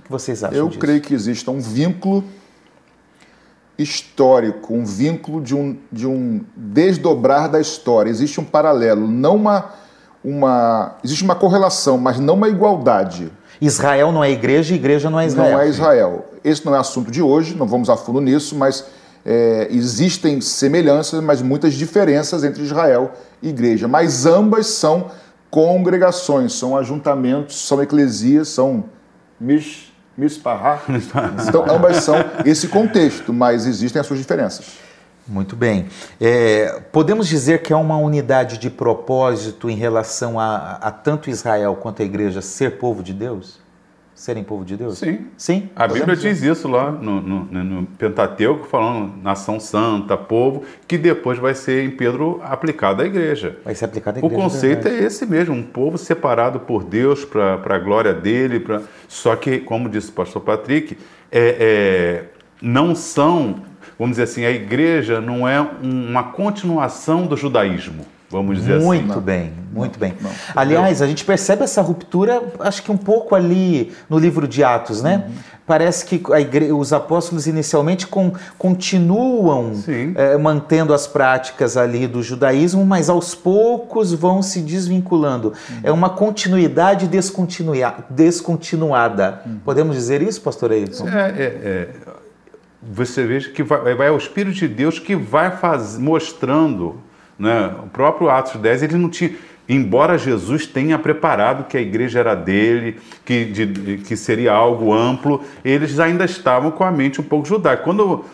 [0.00, 0.78] O que, que vocês acham Eu disso?
[0.78, 2.24] creio que exista um vínculo
[3.78, 8.10] histórico, um vínculo de um, de um desdobrar da história.
[8.10, 9.72] Existe um paralelo, não uma,
[10.24, 10.96] uma.
[11.04, 13.30] Existe uma correlação, mas não uma igualdade.
[13.60, 15.52] Israel não é igreja, igreja não é Israel.
[15.52, 16.24] Não é Israel.
[16.42, 18.86] Esse não é assunto de hoje, não vamos a fundo nisso, mas
[19.24, 23.86] é, existem semelhanças, mas muitas diferenças entre Israel e igreja.
[23.86, 25.10] Mas ambas são
[25.50, 28.84] congregações, são ajuntamentos, são eclesias, são
[30.20, 30.36] Mish,
[30.88, 31.34] Mishpahá.
[31.48, 34.78] então, ambas são esse contexto, mas existem as suas diferenças.
[35.26, 35.86] Muito bem.
[36.20, 41.76] É, podemos dizer que é uma unidade de propósito em relação a, a tanto Israel
[41.76, 43.58] quanto a igreja ser povo de Deus?
[44.20, 44.98] Serem povo de Deus?
[44.98, 45.28] Sim.
[45.34, 45.70] Sim?
[45.74, 51.38] A Bíblia diz isso lá no, no, no, Pentateuco, falando nação santa, povo, que depois
[51.38, 53.58] vai ser em Pedro aplicado à igreja.
[53.64, 54.36] Vai ser aplicado à igreja.
[54.36, 58.60] O conceito é esse mesmo, um povo separado por Deus para a glória dele.
[58.60, 58.82] Pra...
[59.08, 60.98] Só que, como disse o pastor Patrick,
[61.32, 62.24] é, é,
[62.60, 63.62] não são,
[63.98, 68.04] vamos dizer assim, a igreja não é uma continuação do judaísmo.
[68.30, 69.06] Vamos dizer muito assim.
[69.06, 70.14] Muito bem, muito bem.
[70.20, 74.62] Não, Aliás, a gente percebe essa ruptura, acho que um pouco ali no livro de
[74.62, 75.24] Atos, né?
[75.26, 75.34] Uhum.
[75.66, 78.06] Parece que igreja, os apóstolos inicialmente
[78.58, 79.72] continuam
[80.16, 85.48] é, mantendo as práticas ali do judaísmo, mas aos poucos vão se desvinculando.
[85.48, 85.80] Uhum.
[85.82, 87.08] É uma continuidade
[88.10, 89.42] descontinuada.
[89.46, 89.58] Uhum.
[89.64, 91.08] Podemos dizer isso, pastor Edson?
[91.08, 91.88] É, é, é,
[92.82, 97.00] você veja que vai, vai, é o Espírito de Deus que vai faz, mostrando
[97.40, 97.74] né?
[97.82, 99.32] O próprio Atos 10, ele não tinha.
[99.66, 105.42] Embora Jesus tenha preparado que a igreja era dele, que, de, que seria algo amplo,
[105.64, 107.84] eles ainda estavam com a mente um pouco judaica.
[107.84, 108.24] Quando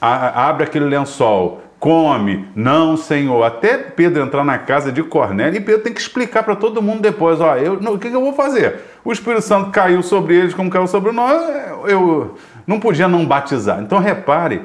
[0.00, 3.42] a, abre aquele lençol, come, não, Senhor.
[3.42, 7.02] Até Pedro entrar na casa de Cornélio e Pedro tem que explicar para todo mundo
[7.02, 8.76] depois: ó, eu, não, o que, que, eu vou fazer?
[9.04, 11.42] O Espírito Santo caiu sobre eles como caiu sobre nós,
[11.86, 13.80] eu não podia não batizar.
[13.80, 14.62] Então repare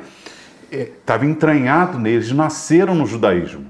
[0.72, 3.66] estava entranhado neles, nasceram no judaísmo.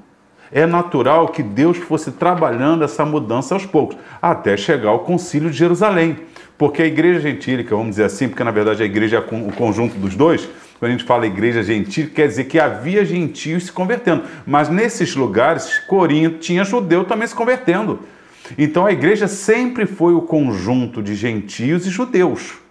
[0.51, 5.57] É natural que Deus fosse trabalhando essa mudança aos poucos, até chegar ao concílio de
[5.57, 6.17] Jerusalém.
[6.57, 9.97] Porque a igreja gentílica, vamos dizer assim, porque na verdade a igreja é o conjunto
[9.97, 10.47] dos dois,
[10.79, 14.23] quando a gente fala igreja gentil, quer dizer que havia gentios se convertendo.
[14.45, 17.99] Mas nesses lugares, Corinto tinha judeu também se convertendo.
[18.57, 22.64] Então a igreja sempre foi o conjunto de gentios e judeus.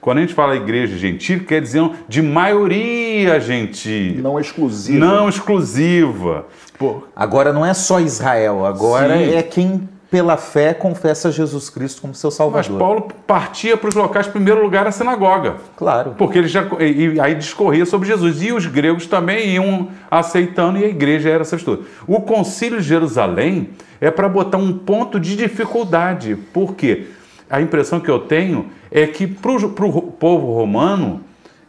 [0.00, 4.22] Quando a gente fala igreja gentil, quer dizer de maioria gentil.
[4.22, 4.98] Não exclusiva.
[4.98, 6.46] Não exclusiva.
[6.78, 7.02] Pô.
[7.14, 9.34] Agora não é só Israel, agora Sim.
[9.34, 12.78] é quem pela fé, confessa Jesus Cristo como seu Mas Salvador.
[12.78, 15.56] Paulo partia para os locais, em primeiro lugar, a sinagoga.
[15.76, 16.14] Claro.
[16.16, 18.42] Porque ele já e, e aí discorria sobre Jesus.
[18.42, 21.84] E os gregos também iam aceitando e a igreja era essas coisas.
[22.06, 26.36] O concílio de Jerusalém é para botar um ponto de dificuldade.
[26.52, 27.08] Por quê?
[27.50, 31.22] A impressão que eu tenho é que para o povo romano,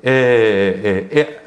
[0.04, 1.40] é, é, é,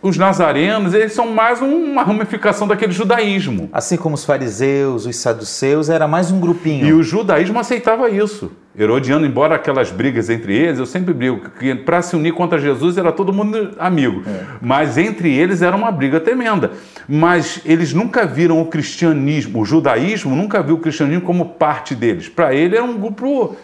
[0.00, 3.68] os nazarenos eles são mais uma ramificação daquele judaísmo.
[3.72, 6.86] Assim como os fariseus, os saduceus, era mais um grupinho.
[6.86, 8.50] E o judaísmo aceitava isso.
[8.78, 12.96] Herodiano, embora aquelas brigas entre eles, eu sempre brigo que para se unir contra Jesus
[12.96, 14.22] era todo mundo amigo.
[14.62, 16.70] Mas entre eles era uma briga tremenda.
[17.06, 22.28] Mas eles nunca viram o cristianismo, o judaísmo nunca viu o cristianismo como parte deles.
[22.30, 23.54] Para ele era um grupo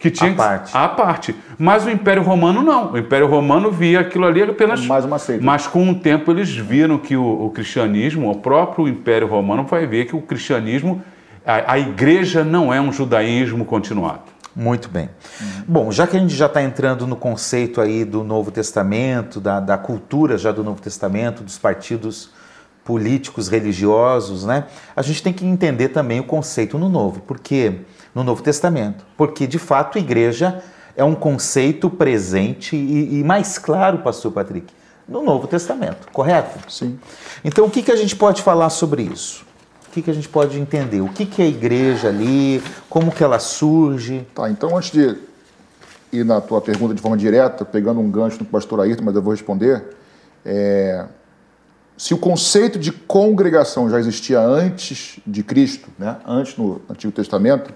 [0.00, 0.76] que tinha que- parte.
[0.76, 1.34] à parte.
[1.56, 2.92] Mas o Império Romano não.
[2.92, 5.44] O Império Romano via aquilo ali apenas Mais uma seita.
[5.44, 9.86] mas com o tempo eles viram que o, o cristianismo, o próprio Império Romano vai
[9.86, 11.00] ver que o cristianismo,
[11.46, 14.34] a, a igreja não é um judaísmo continuado.
[14.56, 15.10] Muito bem.
[15.68, 19.60] Bom, já que a gente já está entrando no conceito aí do Novo Testamento, da,
[19.60, 22.30] da cultura já do Novo Testamento, dos partidos
[22.82, 24.64] políticos religiosos, né?
[24.94, 27.80] A gente tem que entender também o conceito no Novo, porque
[28.14, 30.62] no Novo Testamento, porque de fato igreja
[30.96, 34.72] é um conceito presente e, e mais claro, Pastor Patrick,
[35.06, 36.72] no Novo Testamento, correto?
[36.72, 36.98] Sim.
[37.44, 39.44] Então, o que, que a gente pode falar sobre isso?
[39.96, 41.00] O que, que a gente pode entender?
[41.00, 42.62] O que, que é a igreja ali?
[42.86, 44.26] Como que ela surge?
[44.34, 45.16] Tá, então antes de
[46.12, 49.22] ir na tua pergunta de forma direta, pegando um gancho no pastor Ayrton, mas eu
[49.22, 49.82] vou responder,
[50.44, 51.06] é,
[51.96, 57.72] se o conceito de congregação já existia antes de Cristo, né, antes no Antigo Testamento,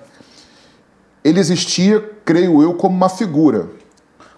[1.24, 3.70] ele existia, creio eu, como uma figura.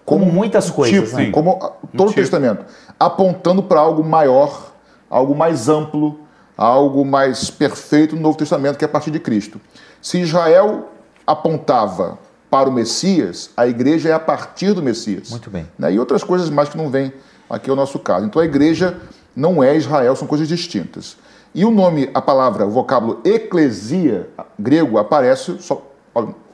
[0.05, 1.31] Como muitas coisas, tipo, né?
[1.31, 1.59] como
[1.97, 2.21] todo o tipo.
[2.21, 2.63] Testamento,
[2.97, 4.71] apontando para algo maior,
[5.09, 6.22] algo mais amplo,
[6.57, 9.59] algo mais perfeito no Novo Testamento, que é a partir de Cristo.
[10.01, 10.89] Se Israel
[11.25, 12.17] apontava
[12.49, 15.29] para o Messias, a igreja é a partir do Messias.
[15.31, 15.67] Muito bem.
[15.77, 15.93] Né?
[15.93, 17.11] E outras coisas mais que não vêm
[17.49, 18.25] aqui ao nosso caso.
[18.25, 18.97] Então a igreja
[19.35, 21.17] não é Israel, são coisas distintas.
[21.55, 25.85] E o nome, a palavra, o vocábulo eclesia, grego, aparece só,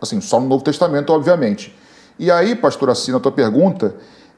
[0.01, 1.75] assim, só no Novo Testamento, obviamente.
[2.17, 3.95] E aí, pastor Assina, a tua pergunta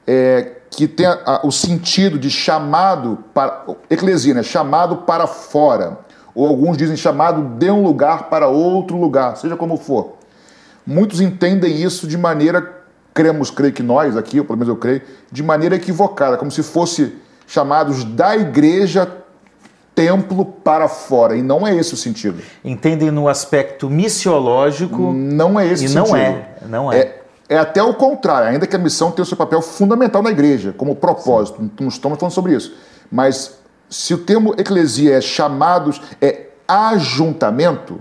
[0.07, 3.65] é que tem a- a- o sentido de chamado para.
[3.89, 4.41] Eclesia, né?
[4.43, 5.99] Chamado para fora.
[6.33, 10.13] Ou alguns dizem chamado de um lugar para outro lugar, seja como for.
[10.87, 12.83] Muitos entendem isso de maneira,
[13.13, 16.63] cremos, creio que nós aqui, ou pelo menos eu creio, de maneira equivocada, como se
[16.63, 19.11] fosse chamados da igreja
[19.93, 21.35] templo para fora.
[21.35, 22.41] E não é esse o sentido.
[22.63, 26.21] Entendem no aspecto missiológico Não é esse e o não sentido.
[26.21, 26.97] é, não é.
[26.97, 27.20] É,
[27.51, 30.73] é até o contrário, ainda que a missão tenha o seu papel fundamental na igreja,
[30.77, 31.61] como propósito.
[31.79, 32.73] Não estamos falando sobre isso.
[33.11, 33.59] Mas
[33.89, 37.99] se o termo eclesia é chamados, é ajuntamento,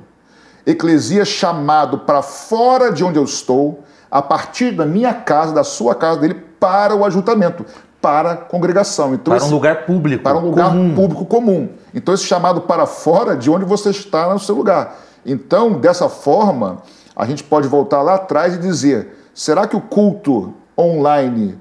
[0.65, 5.65] eclesia é chamado para fora de onde eu estou, a partir da minha casa, da
[5.65, 7.65] sua casa, dele, para o ajuntamento,
[8.01, 9.15] para a congregação.
[9.15, 10.23] Então, Para um esse- lugar público.
[10.23, 10.95] para um lugar comum.
[10.95, 11.69] público comum.
[11.95, 14.97] Então, esse chamado para fora de onde você está no seu lugar.
[15.27, 16.83] Então, dessa forma,
[17.17, 21.59] a gente pode voltar lá atrás e dizer: será que o culto online,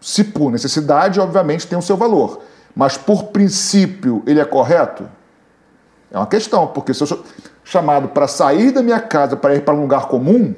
[0.00, 2.42] se por necessidade, obviamente tem o seu valor,
[2.74, 5.08] mas por princípio ele é correto?
[6.10, 7.24] É uma questão, porque se eu sou
[7.62, 10.54] chamado para sair da minha casa para ir para um lugar comum,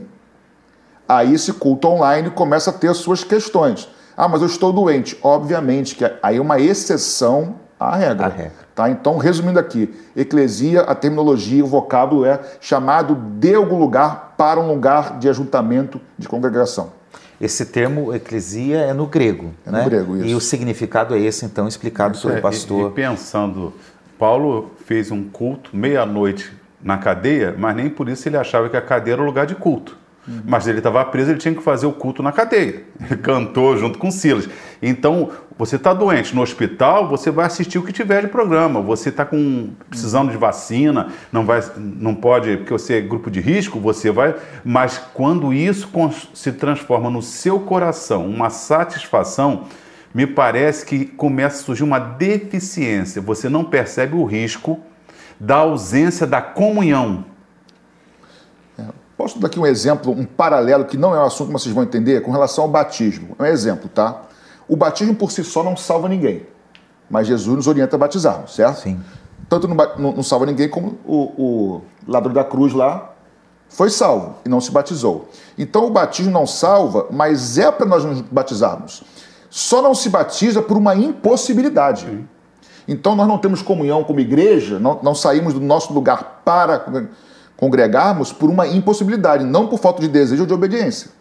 [1.07, 3.89] aí esse culto online começa a ter as suas questões.
[4.17, 5.19] Ah, mas eu estou doente.
[5.23, 8.29] Obviamente que aí é uma exceção à regra.
[8.29, 8.62] Regra.
[8.75, 8.89] Tá?
[8.89, 14.69] Então, resumindo aqui, eclesia, a terminologia, o vocábulo é chamado de algum lugar para um
[14.69, 16.93] lugar de ajuntamento de congregação.
[17.41, 19.85] Esse termo eclesia é no grego, É no né?
[19.85, 20.27] grego, isso.
[20.27, 22.91] E o significado é esse, então, explicado pelo É, e- pastor.
[22.91, 23.73] E, pensando,
[24.19, 28.81] Paulo fez um culto meia-noite na cadeia, mas nem por isso ele achava que a
[28.83, 29.97] cadeia era o lugar de culto.
[30.45, 32.85] Mas ele estava preso, ele tinha que fazer o culto na cadeia.
[33.01, 34.49] Ele cantou junto com Silas.
[34.81, 38.81] Então, você está doente no hospital, você vai assistir o que tiver de programa.
[38.81, 43.41] Você está com precisando de vacina, não vai, não pode, porque você é grupo de
[43.41, 44.35] risco, você vai.
[44.65, 45.89] Mas quando isso
[46.33, 49.65] se transforma no seu coração, uma satisfação,
[50.15, 53.21] me parece que começa a surgir uma deficiência.
[53.23, 54.79] Você não percebe o risco
[55.41, 57.25] da ausência da comunhão.
[59.17, 61.85] Posso dar aqui um exemplo, um paralelo que não é um assunto, mas vocês vão
[61.85, 63.37] entender, com relação ao batismo.
[63.39, 64.23] É um exemplo, tá?
[64.69, 66.47] O batismo por si só não salva ninguém,
[67.11, 68.81] mas Jesus nos orienta a batizarmos, certo?
[68.81, 69.01] Sim.
[69.49, 73.11] Tanto não, não- não salva ninguém como o, o ladrão da cruz lá
[73.69, 75.29] foi salvo e não se batizou.
[75.59, 79.03] Então o batismo não salva, mas é para nós nos batizarmos.
[79.51, 82.27] Só não se batiza por uma impossibilidade.
[82.89, 87.09] Então nós não temos comunhão como igreja, não, não saímos do nosso lugar para
[87.63, 91.13] congregarmos por uma impossibilidade, não por falta de desejo ou de obediência.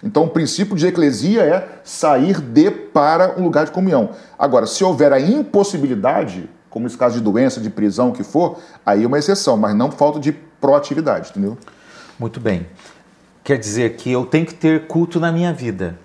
[0.00, 4.10] Então, o princípio de eclesia é sair de para um lugar de comunhão.
[4.38, 8.60] Agora, se houver a impossibilidade, como nesse caso de doença, de prisão, o que for,
[8.86, 11.58] aí é uma exceção, mas não falta de proatividade, entendeu?
[12.16, 12.68] Muito bem.
[13.42, 15.98] Quer dizer que eu tenho que ter culto na minha vida,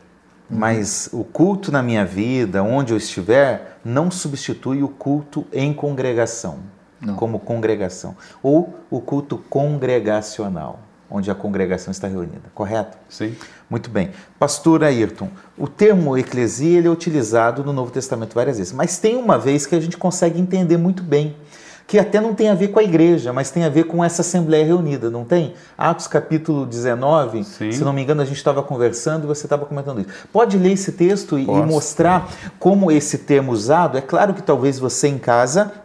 [0.49, 0.57] uhum.
[0.57, 6.61] mas o culto na minha vida, onde eu estiver, não substitui o culto em congregação,
[7.03, 7.15] não.
[7.15, 10.79] como congregação, ou o culto congregacional
[11.13, 12.97] onde a congregação está reunida, correto?
[13.07, 13.35] Sim.
[13.69, 14.09] Muito bem.
[14.39, 19.15] Pastor Ayrton, o termo eclesia ele é utilizado no Novo Testamento várias vezes, mas tem
[19.15, 21.35] uma vez que a gente consegue entender muito bem,
[21.85, 24.21] que até não tem a ver com a igreja, mas tem a ver com essa
[24.23, 25.53] assembleia reunida, não tem?
[25.77, 27.71] Atos capítulo 19, Sim.
[27.71, 30.09] se não me engano, a gente estava conversando e você estava comentando isso.
[30.31, 32.27] Pode ler esse texto e, e mostrar
[32.57, 33.99] como esse termo usado?
[33.99, 35.82] É claro que talvez você em casa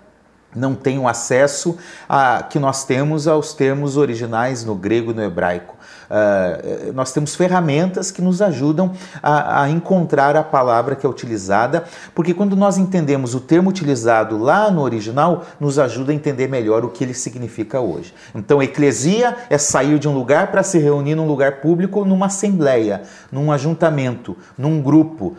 [0.54, 1.76] não tenham acesso
[2.08, 5.76] a que nós temos aos termos originais no grego e no hebraico.
[6.08, 8.92] Uh, nós temos ferramentas que nos ajudam
[9.22, 11.84] a, a, encontrar a palavra que é utilizada,
[12.14, 16.82] porque quando nós entendemos o termo utilizado lá no original, nos ajuda a entender melhor
[16.82, 18.14] o que ele significa hoje.
[18.34, 23.02] Então, eclesia é sair de um lugar para se reunir num lugar público, numa assembleia,
[23.30, 25.36] num ajuntamento, num grupo,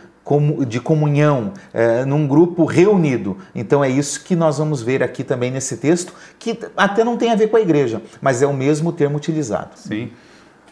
[0.66, 3.36] de comunhão, é, num grupo reunido.
[3.54, 7.30] Então é isso que nós vamos ver aqui também nesse texto, que até não tem
[7.30, 9.70] a ver com a igreja, mas é o mesmo termo utilizado.
[9.76, 10.10] Sim.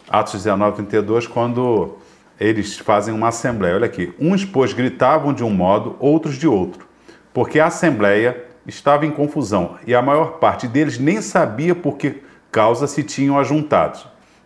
[0.09, 1.97] Atos 19, 32, quando
[2.39, 3.75] eles fazem uma assembleia.
[3.75, 4.13] Olha aqui.
[4.19, 6.87] Uns, pois, gritavam de um modo, outros de outro,
[7.33, 12.21] porque a assembleia estava em confusão e a maior parte deles nem sabia por que
[12.51, 13.99] causa se tinham ajuntado.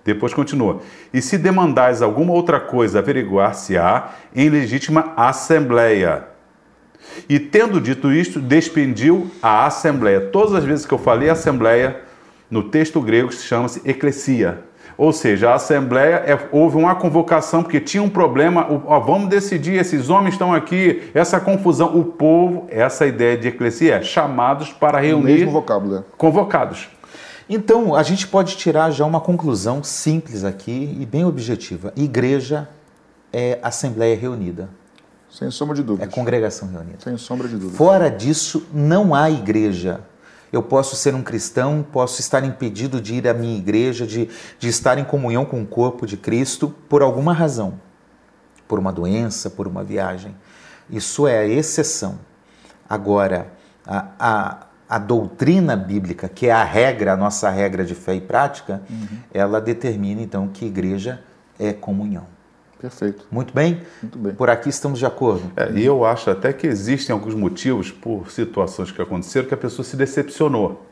[0.03, 0.81] Depois continua.
[1.13, 6.27] E se demandais alguma outra coisa, averiguar-se-á em legítima assembleia.
[7.29, 10.19] E tendo dito isto, despediu a assembleia.
[10.19, 12.01] Todas as vezes que eu falei assembleia,
[12.49, 14.59] no texto grego se chama-se eclesia.
[14.97, 18.67] Ou seja, a assembleia é, houve uma convocação porque tinha um problema.
[18.85, 21.97] Ó, vamos decidir, esses homens estão aqui, essa confusão.
[21.97, 25.33] O povo, essa ideia de eclesia, é chamados para reunir.
[25.33, 26.05] O mesmo vocábulo.
[26.17, 26.89] Convocados.
[27.49, 31.91] Então, a gente pode tirar já uma conclusão simples aqui e bem objetiva.
[31.95, 32.69] Igreja
[33.31, 34.69] é assembleia reunida.
[35.29, 36.05] Sem sombra de dúvida.
[36.05, 36.99] É congregação reunida.
[36.99, 37.75] Sem sombra de dúvida.
[37.75, 40.01] Fora disso, não há igreja.
[40.51, 44.29] Eu posso ser um cristão, posso estar impedido de ir à minha igreja, de,
[44.59, 47.79] de estar em comunhão com o corpo de Cristo por alguma razão.
[48.67, 50.35] Por uma doença, por uma viagem.
[50.87, 52.19] Isso é a exceção.
[52.87, 53.51] Agora,
[53.87, 58.21] a, a a doutrina bíblica, que é a regra, a nossa regra de fé e
[58.21, 59.17] prática, uhum.
[59.33, 61.19] ela determina então que igreja
[61.59, 62.27] é comunhão.
[62.79, 63.25] Perfeito.
[63.31, 63.81] Muito bem?
[64.03, 64.35] Muito bem.
[64.35, 65.51] Por aqui estamos de acordo.
[65.57, 69.57] É, e eu acho até que existem alguns motivos, por situações que aconteceram, que a
[69.57, 70.85] pessoa se decepcionou.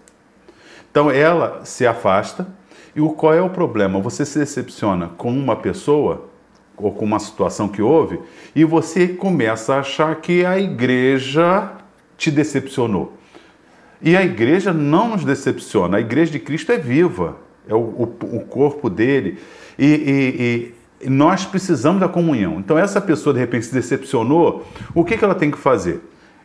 [0.90, 2.48] Então ela se afasta.
[2.96, 4.02] E o, qual é o problema?
[4.02, 6.28] Você se decepciona com uma pessoa
[6.76, 8.20] ou com uma situação que houve
[8.56, 11.72] e você começa a achar que a igreja
[12.18, 13.21] te decepcionou.
[14.02, 17.38] E a igreja não nos decepciona, a igreja de Cristo é viva,
[17.68, 18.04] é o, o,
[18.38, 19.40] o corpo dele.
[19.78, 22.60] E, e, e, nós precisamos da comunhão.
[22.60, 26.02] Então, essa pessoa de repente se decepcionou, o que, que ela tem que fazer?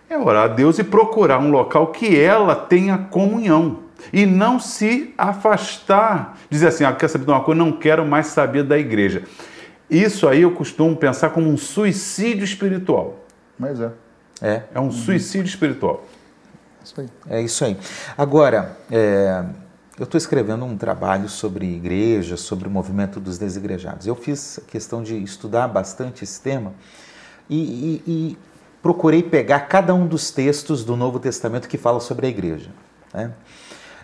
[0.09, 3.81] É orar a Deus e procurar um local que ela tenha comunhão.
[4.13, 7.59] E não se afastar, dizer assim, ah, quer saber de uma coisa?
[7.59, 9.23] Não quero mais saber da igreja.
[9.91, 13.25] Isso aí eu costumo pensar como um suicídio espiritual.
[13.59, 13.91] Mas é.
[14.43, 16.05] É, é um suicídio espiritual.
[16.87, 17.09] Isso aí.
[17.29, 17.77] É isso aí.
[18.17, 19.45] Agora, é,
[19.99, 24.07] eu estou escrevendo um trabalho sobre igreja, sobre o movimento dos desigrejados.
[24.07, 26.73] Eu fiz questão de estudar bastante esse tema
[27.51, 28.39] e, e, e
[28.81, 32.71] procurei pegar cada um dos textos do Novo Testamento que fala sobre a igreja.
[33.13, 33.33] Né?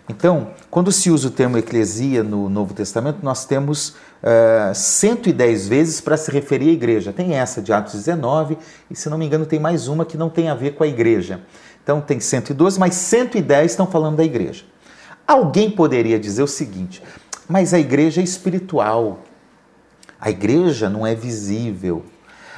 [0.09, 6.01] Então, quando se usa o termo eclesia no Novo Testamento, nós temos uh, 110 vezes
[6.01, 7.13] para se referir à igreja.
[7.13, 8.57] Tem essa de Atos 19,
[8.91, 10.87] e se não me engano, tem mais uma que não tem a ver com a
[10.87, 11.39] igreja.
[11.83, 14.63] Então tem 112, mas 110 estão falando da igreja.
[15.27, 17.03] Alguém poderia dizer o seguinte:
[17.47, 19.19] mas a igreja é espiritual,
[20.19, 22.03] a igreja não é visível.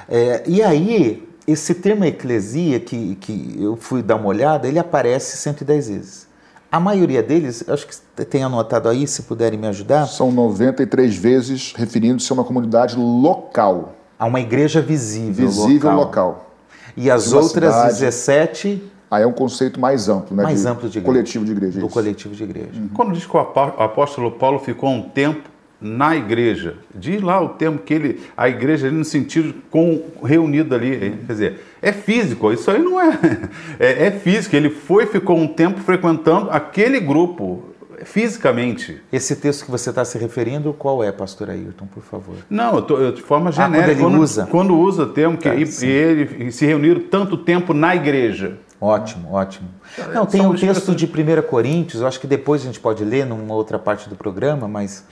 [0.08, 5.38] É, e aí, esse termo eclesia, que, que eu fui dar uma olhada, ele aparece
[5.38, 6.28] 110 vezes.
[6.72, 10.08] A maioria deles, acho que tem anotado aí, se puderem me ajudar.
[10.08, 13.96] São 93 vezes referindo-se a uma comunidade local.
[14.20, 15.96] A uma igreja visível, visível local.
[15.96, 16.52] local.
[16.98, 18.00] E as outras cidade.
[18.00, 20.44] 17 Aí é um conceito mais amplo, né?
[20.44, 21.06] Mais de amplo de igreja.
[21.06, 21.80] coletivo de igreja.
[21.80, 22.70] Do coletivo de igreja.
[22.74, 22.90] Uhum.
[22.94, 25.50] Quando diz que o apóstolo Paulo ficou um tempo
[25.80, 30.74] na igreja, diz lá o termo que ele, a igreja ali no sentido com reunido
[30.74, 33.20] ali, quer dizer, é físico, isso aí não é,
[33.80, 34.56] é, é físico.
[34.56, 39.02] Ele foi, ficou um tempo frequentando aquele grupo fisicamente.
[39.12, 42.36] Esse texto que você está se referindo, qual é, pastor Ayrton, por favor?
[42.50, 43.84] Não, eu tô, eu, de forma genérica.
[43.84, 44.48] quando ele quando, usa.
[44.48, 48.58] Quando usa o termo que Tá, e, e ele se reuniram tanto tempo na igreja.
[48.80, 49.70] Ótimo, ótimo.
[50.14, 53.04] Não, tem são um texto de 1 Coríntios, eu acho que depois a gente pode
[53.06, 55.06] ler numa outra parte do programa, mas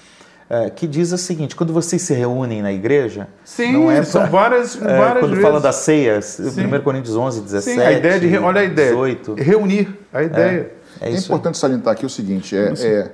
[0.49, 4.22] é, que diz o seguinte: quando vocês se reúnem na igreja, Sim, não é são
[4.24, 5.43] pra- várias, é, várias quando vezes.
[5.43, 6.66] fala das ceias, Sim.
[6.68, 7.76] 1 Coríntios 11, 17.
[7.80, 8.38] Sim, a ideia de.
[8.38, 8.89] Olha a ideia.
[8.89, 9.34] 18.
[9.36, 10.72] Reunir a ideia.
[11.01, 11.18] É É, isso.
[11.20, 11.26] aí.
[11.26, 13.11] importante salientar aqui o seguinte: é, é,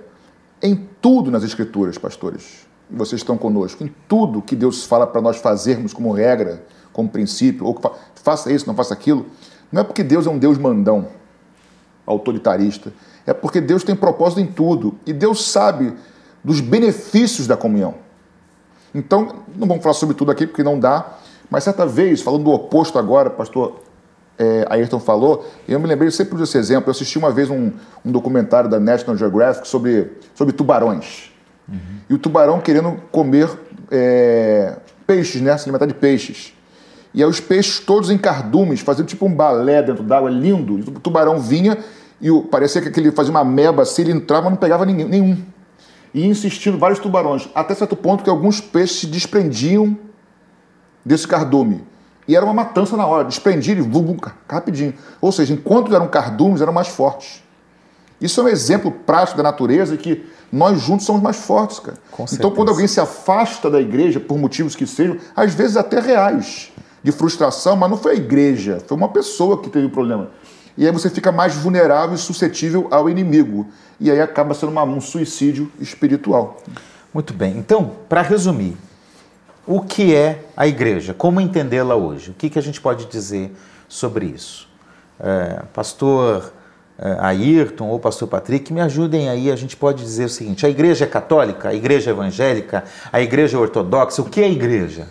[0.63, 5.37] em tudo nas Escrituras, pastores, vocês estão conosco, em tudo que Deus fala para nós
[5.37, 7.91] fazermos como regra, como princípio, ou que fa-
[8.23, 9.27] faça isso, não faça aquilo,
[9.71, 11.07] não é porque Deus é um Deus mandão,
[12.05, 12.91] autoritarista,
[13.25, 15.93] é porque Deus tem propósito em tudo e Deus sabe
[16.43, 17.95] dos benefícios da comunhão.
[18.93, 21.17] Então, não vamos falar sobre tudo aqui porque não dá,
[21.49, 23.81] mas certa vez, falando do oposto agora, pastor
[24.39, 27.71] é, Ayrton falou, eu me lembrei, sempre uso esse exemplo, eu assisti uma vez um,
[28.05, 31.31] um documentário da National Geographic sobre, sobre tubarões.
[32.09, 33.49] E o tubarão querendo comer
[33.91, 35.55] é, peixes, né?
[35.57, 36.53] Se alimentar de peixes.
[37.13, 40.75] E aí os peixes todos em cardumes, fazendo tipo um balé dentro d'água, lindo.
[40.75, 41.77] O tubarão vinha
[42.21, 45.37] e o, parecia que ele fazia uma meba, se ele entrava, não pegava ninguém, nenhum.
[46.13, 49.97] E insistindo vários tubarões, até certo ponto que alguns peixes se desprendiam
[51.05, 51.83] desse cardume.
[52.27, 54.15] E era uma matança na hora, desprendiam e vum,
[54.47, 54.93] rapidinho.
[55.19, 57.41] Ou seja, enquanto eram cardumes, eram mais fortes.
[58.21, 61.97] Isso é um exemplo prático da natureza que nós juntos somos mais fortes, cara.
[62.11, 65.99] Com então, quando alguém se afasta da igreja, por motivos que sejam, às vezes até
[65.99, 66.68] reais,
[67.03, 70.29] de frustração, mas não foi a igreja, foi uma pessoa que teve o problema.
[70.77, 73.67] E aí você fica mais vulnerável e suscetível ao inimigo.
[73.99, 76.61] E aí acaba sendo uma- um suicídio espiritual.
[77.13, 77.57] Muito bem.
[77.57, 78.77] Então, para resumir,
[79.67, 81.13] o que é a igreja?
[81.13, 82.31] Como entendê-la hoje?
[82.31, 83.51] O que, que a gente pode dizer
[83.89, 84.69] sobre isso?
[85.19, 86.53] É, pastor
[86.97, 89.51] é, Ayrton ou pastor Patrick, me ajudem aí.
[89.51, 93.21] A gente pode dizer o seguinte: a igreja é católica, a igreja é evangélica, a
[93.21, 94.21] igreja é ortodoxa.
[94.21, 95.07] O que é a igreja?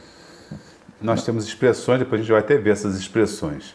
[1.00, 3.74] Nós temos expressões, depois a gente vai até ver essas expressões.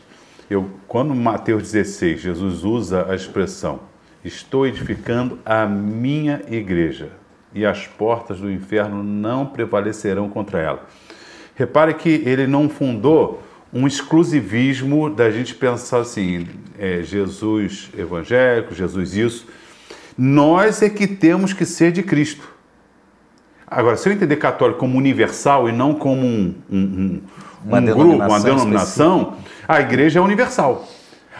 [0.49, 3.79] Eu, quando Mateus 16, Jesus usa a expressão:
[4.25, 7.11] Estou edificando a minha igreja,
[7.53, 10.85] e as portas do inferno não prevalecerão contra ela.
[11.55, 16.47] Repare que ele não fundou um exclusivismo da gente pensar assim,
[16.77, 19.47] é, Jesus evangélico, Jesus isso.
[20.17, 22.52] Nós é que temos que ser de Cristo.
[23.75, 27.21] Agora, se eu entender católico como universal e não como um, um, um,
[27.65, 29.33] Uma um grupo, uma denominação,
[29.67, 30.85] a igreja é universal.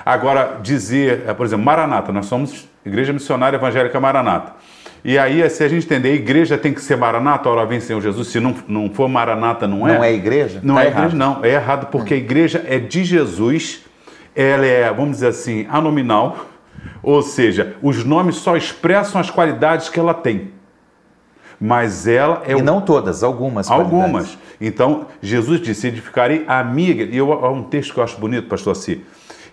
[0.06, 4.54] Agora, dizer, eh, por exemplo, Maranata, nós somos Igreja Missionária Evangélica Maranata.
[5.06, 8.02] E aí, se a gente entender, a igreja tem que ser Maranata, ora vem Senhor
[8.02, 9.96] Jesus, se não, não for Maranata, não é?
[9.96, 10.60] Não é igreja?
[10.64, 11.00] Não Tá é errado.
[11.00, 11.46] igreja, não.
[11.46, 13.82] É errado porque a igreja é de Jesus,
[14.36, 16.48] ela é, vamos dizer assim, anominal,
[17.02, 20.53] ou seja, os nomes só expressam as qualidades que ela tem.
[21.66, 23.72] Mas ela é E não todas, algumas.
[23.72, 24.12] Algumas.
[24.12, 24.38] qualidades.
[24.60, 27.06] Então, Jesus disse: edificarei a minha.
[27.06, 29.02] E eu, há um texto que eu acho bonito, pastor Assi.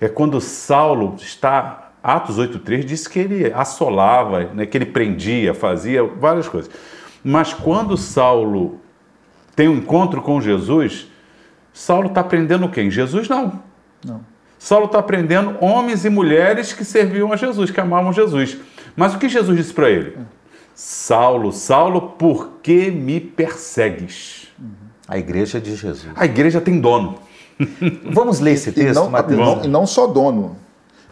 [0.00, 1.92] É quando Saulo está.
[2.02, 6.68] Atos 8,3 diz que ele assolava, né, que ele prendia, fazia várias coisas.
[7.22, 8.80] Mas quando Saulo
[9.54, 11.06] tem um encontro com Jesus,
[11.72, 12.90] Saulo está aprendendo quem?
[12.90, 13.62] Jesus não.
[14.04, 14.22] Não.
[14.58, 18.56] Saulo está aprendendo homens e mulheres que serviam a Jesus, que amavam Jesus.
[18.96, 20.16] Mas o que Jesus disse para ele?
[20.82, 24.48] Saulo, Saulo, por que me persegues?
[25.06, 26.06] A igreja é de Jesus.
[26.16, 27.16] A igreja tem dono.
[28.10, 29.38] Vamos ler esse E texto, não, Mateus?
[29.38, 30.56] não- e não só dono.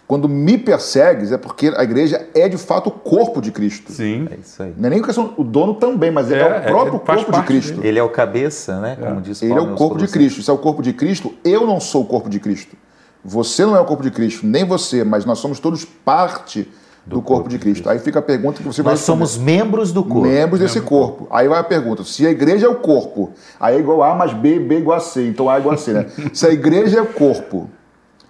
[0.07, 3.93] Quando me persegues, é porque a igreja é de fato o corpo de Cristo.
[3.93, 4.27] Sim.
[4.31, 4.73] É isso aí.
[4.75, 7.43] Não é nem questão o dono também, mas é, É, o próprio é, corpo de
[7.43, 7.81] Cristo.
[7.85, 8.97] Ele é o cabeça, né?
[8.99, 10.09] Como diz Ele é Paulo o corpo de.
[10.09, 10.43] Cristo.
[10.43, 12.75] Se é o corpo de Cristo, eu não sou o corpo de Cristo.
[13.23, 16.67] Você não é o corpo de Cristo, nem você, mas nós somos todos parte
[17.09, 17.89] do, corpo, de Cristo.
[17.89, 20.29] Aí fica a pergunta que você vai Nós somos membros do corpo.
[20.29, 21.27] membros desse corpo.
[21.31, 24.35] Aí vai a pergunta: se a igreja é o corpo, aí é igual A mais
[24.35, 26.07] B, B igual a C, então A é igual a C, né?
[26.33, 27.71] se a igreja é o corpo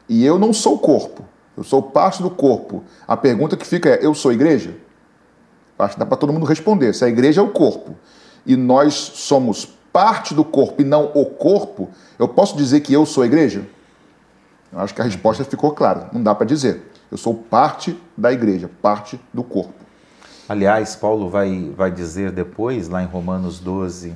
[0.09, 1.25] e eu não sou o corpo,
[1.57, 4.75] eu sou parte do corpo, a pergunta que fica é: eu sou igreja?
[5.79, 6.95] Acho que dá para todo mundo responder.
[6.95, 7.97] Se a igreja é o corpo
[8.47, 13.05] e nós somos parte do corpo e não o corpo, eu posso dizer que eu
[13.05, 13.65] sou a igreja?
[14.73, 16.11] Eu acho que a resposta ficou clara.
[16.13, 16.88] Não dá para dizer.
[17.11, 19.85] Eu sou parte da igreja, parte do corpo.
[20.49, 24.15] Aliás, Paulo vai, vai dizer depois, lá em Romanos 12,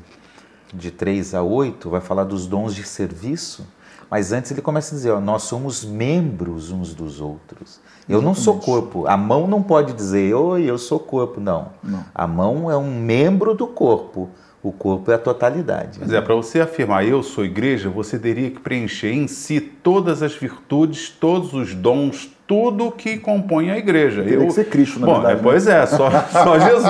[0.72, 3.66] de 3 a 8, vai falar dos dons de serviço.
[4.11, 7.80] Mas antes ele começa a dizer: ó, nós somos membros uns dos outros.
[8.07, 9.07] Eu não sou corpo.
[9.07, 11.40] A mão não pode dizer, oi, eu sou corpo.
[11.40, 11.70] Não.
[11.82, 12.05] Não.
[12.14, 14.28] A mão é um membro do corpo.
[14.62, 15.99] O corpo é a totalidade.
[15.99, 20.22] Mas é, para você afirmar eu sou igreja, você teria que preencher em si todas
[20.22, 24.22] as virtudes, todos os dons, tudo que compõe a igreja.
[24.22, 26.84] Teria Eu- que ser Cristo, na Bom, verdade, é, pois é, só, só Jesus.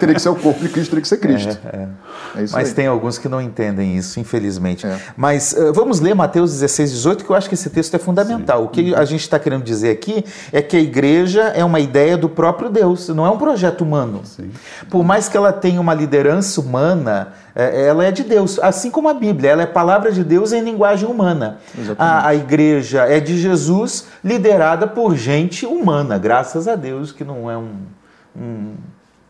[0.00, 1.58] teria que ser o corpo de Cristo, teria que ser Cristo.
[1.70, 2.74] É, isso Mas aí.
[2.74, 4.86] tem alguns que não entendem isso, infelizmente.
[4.86, 4.98] É.
[5.14, 8.64] Mas eh, vamos ler Mateus 16, 18, que eu acho que esse texto é fundamental.
[8.64, 12.16] O que a gente está querendo dizer aqui é que a igreja é uma ideia
[12.16, 14.22] do próprio Deus, não é um projeto humano.
[14.88, 18.58] Por mais que ela tenha uma liderança humana, ela é de Deus.
[18.58, 21.58] Assim como a Bíblia, ela é palavra de Deus em linguagem humana.
[21.98, 27.50] A, a igreja é de Jesus, liderada por gente humana, graças a Deus, que não
[27.50, 27.76] é um,
[28.36, 28.74] um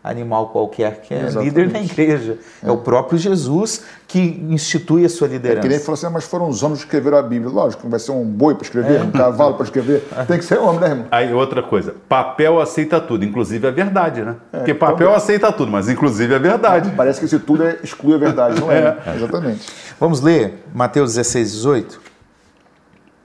[0.09, 1.45] animal qualquer que é Exatamente.
[1.49, 2.37] líder da igreja.
[2.63, 2.71] É.
[2.71, 5.79] o próprio Jesus que institui a sua É que nem liderança.
[5.85, 7.51] falou assim, "Ah, mas foram os homens que escreveram a Bíblia.
[7.51, 10.07] Lógico, não vai ser um boi para escrever, um cavalo para escrever.
[10.27, 11.05] Tem que ser homem, né, irmão?
[11.11, 14.35] Aí outra coisa, papel aceita tudo, inclusive a verdade, né?
[14.53, 16.91] É, Porque papel aceita tudo, mas inclusive a verdade.
[16.95, 18.81] Parece que esse tudo é, exclui a verdade, não é?
[18.81, 18.97] né?
[19.15, 19.67] Exatamente.
[19.99, 22.01] Vamos ler Mateus 16, 18?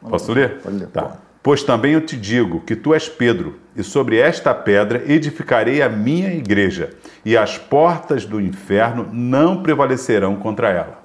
[0.09, 0.59] Posso ler?
[0.62, 1.16] Pode ler, Tá.
[1.43, 5.89] Pois também eu te digo que tu és Pedro, e sobre esta pedra edificarei a
[5.89, 6.91] minha igreja,
[7.25, 11.03] e as portas do inferno não prevalecerão contra ela.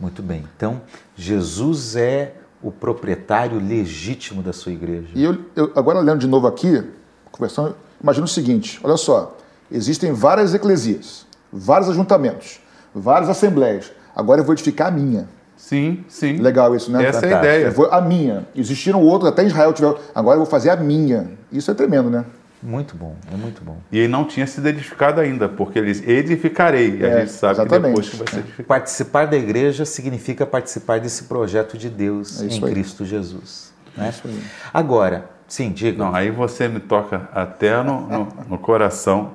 [0.00, 0.44] Muito bem.
[0.56, 0.80] Então,
[1.16, 5.08] Jesus é o proprietário legítimo da sua igreja.
[5.14, 6.82] E eu, eu- agora lendo de novo aqui,
[7.30, 9.36] conversando, imagina o seguinte: olha só,
[9.70, 12.60] existem várias eclesias, vários ajuntamentos,
[12.94, 13.92] várias assembleias.
[14.16, 15.28] Agora eu vou edificar a minha.
[15.64, 16.36] Sim, sim.
[16.36, 17.02] Legal isso, né?
[17.06, 17.46] Essa é a Fantástico.
[17.56, 17.70] ideia.
[17.70, 18.46] Vou- a minha.
[18.54, 19.96] Existiram outros, até Israel tiveram.
[20.14, 21.30] Agora eu vou fazer a minha.
[21.50, 22.22] Isso é tremendo, né?
[22.62, 23.78] Muito bom, é muito bom.
[23.90, 26.98] E ele não tinha sido edificado ainda, porque ele diz, edificarei.
[26.98, 27.86] E a É, gente sabe que exatamente.
[27.88, 28.66] depois que vai ser edificado.
[28.68, 32.70] Participar da igreja significa participar desse projeto de Deus É em aí.
[32.70, 33.72] Cristo Jesus.
[33.96, 34.10] Né?
[34.10, 34.38] isso aí.
[34.72, 35.96] Agora, sim, diga.
[36.04, 39.32] Não, aí você me toca até no, no- no coração,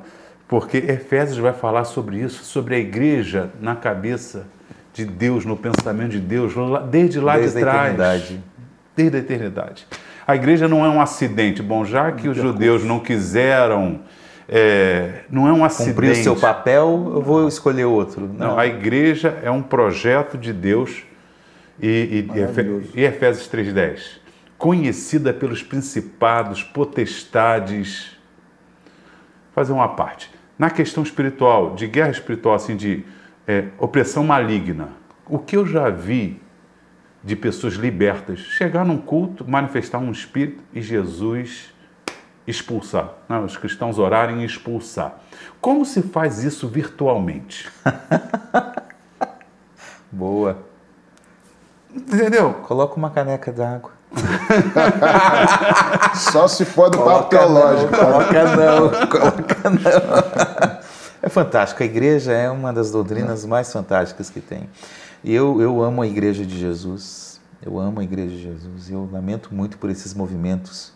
[0.48, 4.46] porque Efésios vai falar sobre isso, sobre a igreja na cabeça
[4.94, 6.54] de Deus, no pensamento de Deus,
[6.90, 7.80] desde lá Desde de a trás.
[7.94, 8.44] eternidade.
[8.96, 9.88] Desde a eternidade.
[10.28, 11.62] A igreja não é um acidente.
[11.62, 14.02] Bom, já que os judeus não quiseram,
[14.48, 15.96] é, não é um acidente.
[15.96, 18.30] Cumprir o seu papel, eu vou escolher outro.
[18.38, 21.04] Não, a igreja é um projeto de Deus
[21.82, 24.20] e, e, e e Efésios 3,10.
[24.58, 28.18] Conhecida pelos principados, potestades.
[29.54, 30.30] Fazer uma parte.
[30.58, 33.04] Na questão espiritual, de guerra espiritual, assim, de
[33.50, 34.89] é, opressão maligna,
[35.28, 36.39] o que eu já vi
[37.24, 41.74] de pessoas libertas chegar num culto, manifestar um espírito e Jesus
[42.45, 43.10] expulsar.
[43.28, 45.18] Não, os cristãos orarem e expulsar.
[45.60, 47.68] Como se faz isso virtualmente?
[50.12, 50.60] Boa.
[51.91, 52.54] Entendeu?
[52.54, 53.93] Coloca uma caneca d'água.
[56.14, 57.91] Só se for do papo teológico.
[57.91, 60.70] Não, coloca não, coloca não.
[61.22, 61.84] É fantástico.
[61.84, 64.70] A igreja é uma das doutrinas mais fantásticas que tem.
[65.24, 67.39] E eu, eu amo a igreja de Jesus.
[67.61, 68.89] Eu amo a igreja de Jesus.
[68.89, 70.93] Eu lamento muito por esses movimentos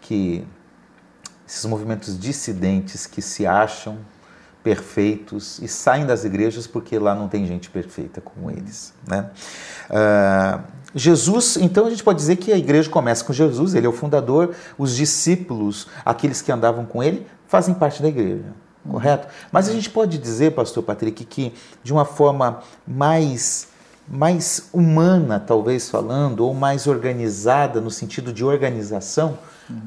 [0.00, 0.46] que
[1.46, 3.98] esses movimentos dissidentes que se acham
[4.62, 8.94] perfeitos e saem das igrejas porque lá não tem gente perfeita como eles.
[9.06, 9.30] Né?
[9.90, 10.60] Ah,
[10.94, 13.92] Jesus, então a gente pode dizer que a igreja começa com Jesus, ele é o
[13.92, 18.46] fundador, os discípulos, aqueles que andavam com ele, fazem parte da igreja,
[18.88, 19.28] correto?
[19.50, 23.68] Mas a gente pode dizer, pastor Patrick, que de uma forma mais
[24.06, 29.38] mais humana, talvez falando, ou mais organizada no sentido de organização,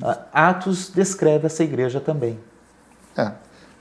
[0.02, 2.40] ah, Atos descreve essa igreja também.
[3.16, 3.32] É.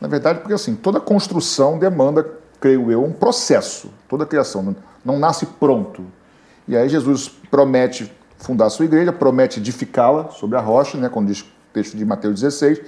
[0.01, 2.27] Na verdade, porque assim, toda construção demanda,
[2.61, 3.91] creio eu, um processo.
[4.09, 6.05] Toda criação não, não nasce pronto.
[6.69, 11.29] E aí Jesus promete fundar a sua igreja, promete edificá-la sobre a rocha, né, quando
[11.29, 12.81] diz o texto de Mateus 16.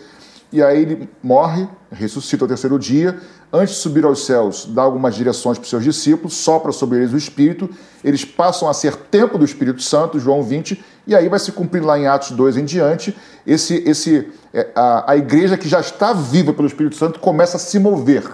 [0.50, 3.18] E aí ele morre, ressuscita ao terceiro dia.
[3.52, 7.12] Antes de subir aos céus, dá algumas direções para os seus discípulos, sopra sobre eles
[7.12, 7.68] o Espírito.
[8.02, 11.82] Eles passam a ser templo do Espírito Santo, João 20, e aí vai se cumprir
[11.82, 13.16] lá em Atos 2 em diante.
[13.46, 17.60] Esse, esse, é, a, a igreja que já está viva pelo Espírito Santo começa a
[17.60, 18.24] se mover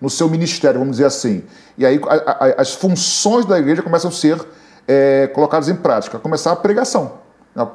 [0.00, 1.44] no seu ministério, vamos dizer assim.
[1.78, 4.40] E aí a- a- as funções da igreja começam a ser
[4.86, 6.18] é, colocadas em prática.
[6.18, 7.14] Começar a pregação.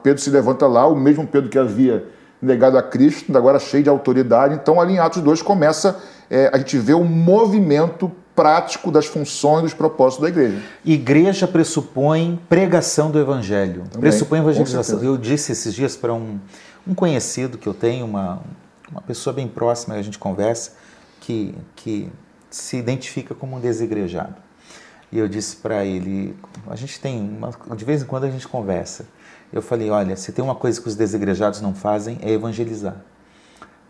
[0.04, 2.06] Pedro se levanta lá, o mesmo Pedro que havia
[2.42, 4.56] negado a Cristo, agora cheio de autoridade.
[4.56, 9.64] Então, ali em Atos 2 começa é, a gente vê o movimento prático das funções,
[9.64, 10.62] dos propósitos da igreja.
[10.86, 15.04] Igreja pressupõe pregação do evangelho, pressupõe com evangelização.
[15.04, 16.40] Eu disse esses dias para um,
[16.88, 18.42] um conhecido que eu tenho, uma,
[18.92, 20.74] uma pessoa bem próxima que a gente conversa,
[21.20, 22.10] que, que
[22.50, 24.36] se identifica como um desigrejado.
[25.12, 26.38] E eu disse para ele,
[26.68, 29.06] a gente tem, uma, de vez em quando a gente conversa.
[29.52, 32.96] Eu falei, olha, se tem uma coisa que os desigrejados não fazem é evangelizar.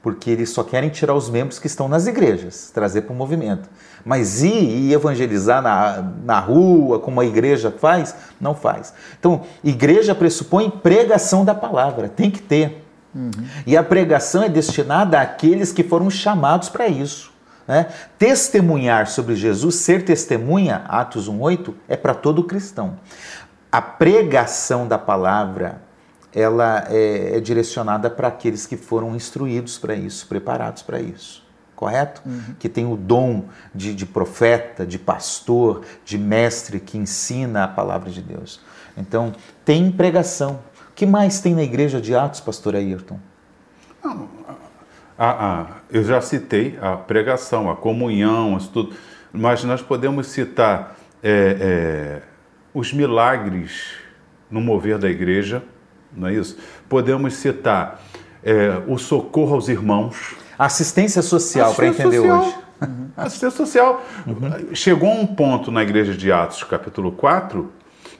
[0.01, 3.69] porque eles só querem tirar os membros que estão nas igrejas, trazer para o movimento.
[4.05, 8.93] Mas ir e evangelizar na, na rua, como a igreja faz, não faz.
[9.19, 12.85] Então, igreja pressupõe pregação da palavra, tem que ter.
[13.13, 13.31] Uhum.
[13.67, 17.33] E a pregação é destinada àqueles que foram chamados para isso.
[17.67, 17.87] Né?
[18.17, 22.97] Testemunhar sobre Jesus, ser testemunha, Atos 1,8, é para todo cristão.
[23.71, 25.81] A pregação da palavra
[26.33, 31.47] ela é, é direcionada para aqueles que foram instruídos para isso, preparados para isso.
[31.75, 32.21] Correto?
[32.25, 32.55] Uhum.
[32.59, 38.09] Que tem o dom de, de profeta, de pastor, de mestre que ensina a palavra
[38.09, 38.59] de Deus.
[38.97, 40.59] Então, tem pregação.
[40.89, 43.17] O que mais tem na igreja de Atos, pastor Ayrton?
[44.03, 44.27] Não,
[45.17, 48.95] a, a, eu já citei a pregação, a comunhão, isso tudo,
[49.33, 52.21] mas nós podemos citar é, é,
[52.73, 53.93] os milagres
[54.49, 55.63] no mover da igreja,
[56.15, 56.57] não é isso?
[56.87, 58.01] Podemos citar
[58.43, 60.35] é, o socorro aos irmãos.
[60.57, 62.41] Assistência social, para entender social.
[62.41, 62.55] hoje.
[62.81, 63.09] Uhum.
[63.15, 64.05] Assistência social.
[64.25, 64.75] Uhum.
[64.75, 67.71] Chegou um ponto na igreja de Atos, capítulo 4,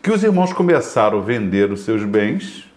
[0.02, 2.70] que os irmãos começaram a vender os seus bens,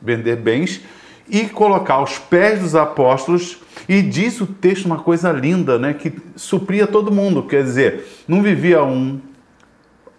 [0.00, 0.80] vender bens,
[1.28, 3.58] e colocar aos pés dos apóstolos.
[3.88, 5.94] E diz o texto uma coisa linda, né?
[5.94, 7.42] Que supria todo mundo.
[7.42, 9.20] Quer dizer, não vivia um.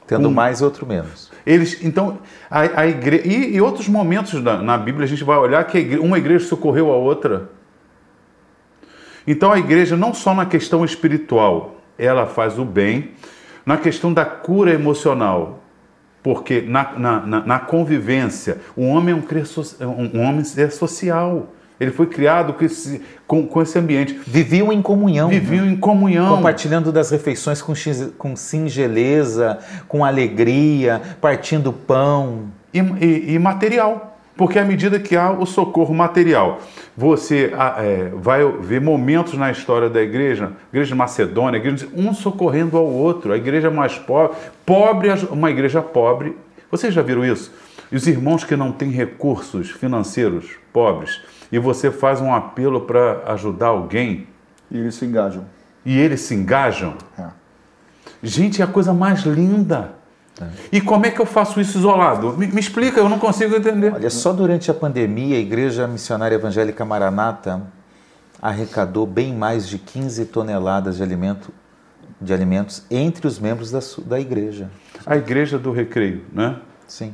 [0.08, 1.32] Tendo um, mais, outro menos.
[1.46, 3.28] Eles, então, a, a igreja.
[3.28, 6.46] E, e, outros momentos na, na, Bíblia a gente vai olhar que igreja, uma igreja
[6.46, 7.50] socorreu a outra.
[9.26, 13.12] Então a igreja, não só na questão espiritual, ela faz o bem,
[13.66, 15.64] na questão da cura emocional,
[16.22, 19.16] porque na, na, na convivência, o homem
[19.80, 21.50] é um, um homem é social.
[21.80, 24.18] Ele foi criado com esse, com, com esse ambiente.
[24.26, 25.30] Viviam em comunhão.
[25.30, 25.72] Viviam né?
[25.72, 26.36] em comunhão.
[26.36, 27.74] Compartilhando das refeições com,
[28.18, 32.46] com singeleza, com alegria, partindo pão.
[32.74, 34.18] E, e, e, material.
[34.38, 36.60] Porque à medida que há o socorro material,
[36.96, 42.76] você é, vai ver momentos na história da igreja, igreja de Macedônia, igreja, um socorrendo
[42.76, 46.36] ao outro, a igreja mais pobre, pobre, uma igreja pobre.
[46.70, 47.54] Vocês já viram isso?
[47.90, 51.22] E os irmãos que não têm recursos financeiros, pobres,
[51.52, 54.28] e você faz um apelo para ajudar alguém.
[54.70, 55.46] E eles se engajam.
[55.86, 56.96] E eles se engajam.
[57.18, 57.28] É.
[58.24, 59.94] Gente, é a coisa mais linda.
[60.42, 60.46] É.
[60.72, 62.38] E como é que eu faço isso isolado?
[62.38, 63.94] Me, me, explica, eu não consigo entender.
[63.94, 67.62] Olha, só durante a pandemia, a Igreja Missionária Evangélica Maranata
[68.42, 71.54] arrecadou bem mais de 15 toneladas de, alimento,
[72.20, 74.70] de alimentos entre os membros da, da igreja.
[75.06, 76.58] A Igreja do Recreio, né?
[76.88, 77.14] Sim.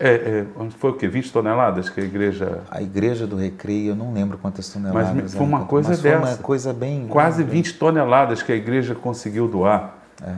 [0.00, 0.46] É, é,
[0.78, 1.08] foi o quê?
[1.08, 2.60] 20 toneladas que a igreja.
[2.70, 5.12] A igreja do Recreio, eu não lembro quantas toneladas.
[5.14, 6.20] Mas foi uma coisa mas dessa.
[6.20, 7.06] Foi uma coisa bem.
[7.08, 9.98] Quase 20 toneladas que a igreja conseguiu doar.
[10.22, 10.34] É.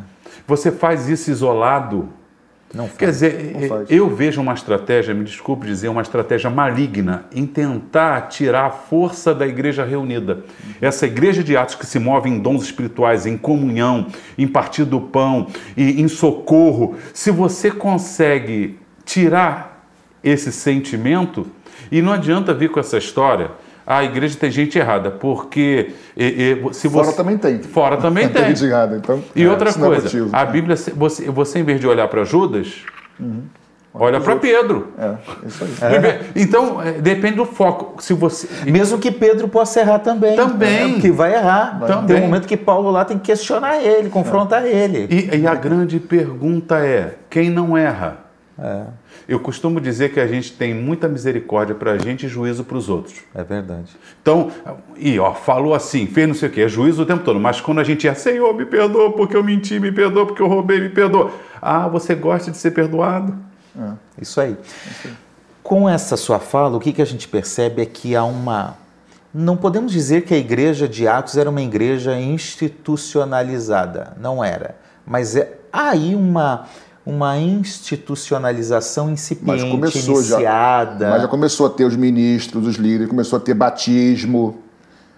[0.46, 2.08] Você faz isso isolado.
[2.72, 2.96] Não faz.
[2.96, 8.66] Quer dizer, eu vejo uma estratégia, me desculpe dizer, uma estratégia maligna em tentar tirar
[8.66, 10.44] a força da igreja reunida.
[10.80, 14.06] Essa igreja de Atos que se move em dons espirituais, em comunhão,
[14.38, 16.94] em partir do pão e em socorro.
[17.12, 18.79] Se você consegue
[19.10, 19.84] tirar
[20.22, 21.46] esse sentimento
[21.90, 23.50] e não adianta vir com essa história.
[23.84, 27.16] A igreja tem gente errada, porque e, e, se fora você...
[27.16, 27.60] também tem.
[27.60, 28.54] Fora também tem.
[28.54, 28.68] tem.
[28.68, 31.88] Errada, então, e é, outra é coisa, é a Bíblia, você, você em vez de
[31.88, 32.84] olhar para Judas,
[33.18, 33.42] uhum.
[33.92, 34.92] olha para Pedro.
[34.96, 35.70] É, isso aí.
[35.92, 36.20] É.
[36.36, 38.00] Então é, depende do foco.
[38.00, 41.00] Se você mesmo que Pedro possa errar também, também, né?
[41.00, 41.80] que vai errar.
[41.80, 41.88] Vai.
[41.88, 42.06] Também.
[42.06, 45.08] Tem um momento que Paulo lá tem que questionar ele, confrontar ele.
[45.10, 48.18] E, e a grande pergunta é: quem não erra?
[48.56, 48.99] É.
[49.30, 52.76] Eu costumo dizer que a gente tem muita misericórdia para a gente e juízo para
[52.76, 53.20] os outros.
[53.32, 53.96] É verdade.
[54.20, 54.50] Então,
[54.96, 57.38] e ó, falou assim, fez não sei o quê, é juízo o tempo todo.
[57.38, 60.48] Mas quando a gente é, Senhor, me perdoa porque eu menti, me perdoa porque eu
[60.48, 61.30] roubei, me perdoa.
[61.62, 63.38] Ah, você gosta de ser perdoado?
[63.78, 63.92] É.
[64.20, 64.56] Isso, aí.
[64.90, 65.14] Isso aí.
[65.62, 68.78] Com essa sua fala, o que, que a gente percebe é que há uma.
[69.32, 74.16] Não podemos dizer que a igreja de Atos era uma igreja institucionalizada.
[74.20, 74.74] Não era.
[75.06, 76.66] Mas é, há aí uma
[77.04, 81.06] uma institucionalização incipiente, mas começou iniciada.
[81.06, 84.58] Já, mas já começou a ter os ministros, os líderes, começou a ter batismo,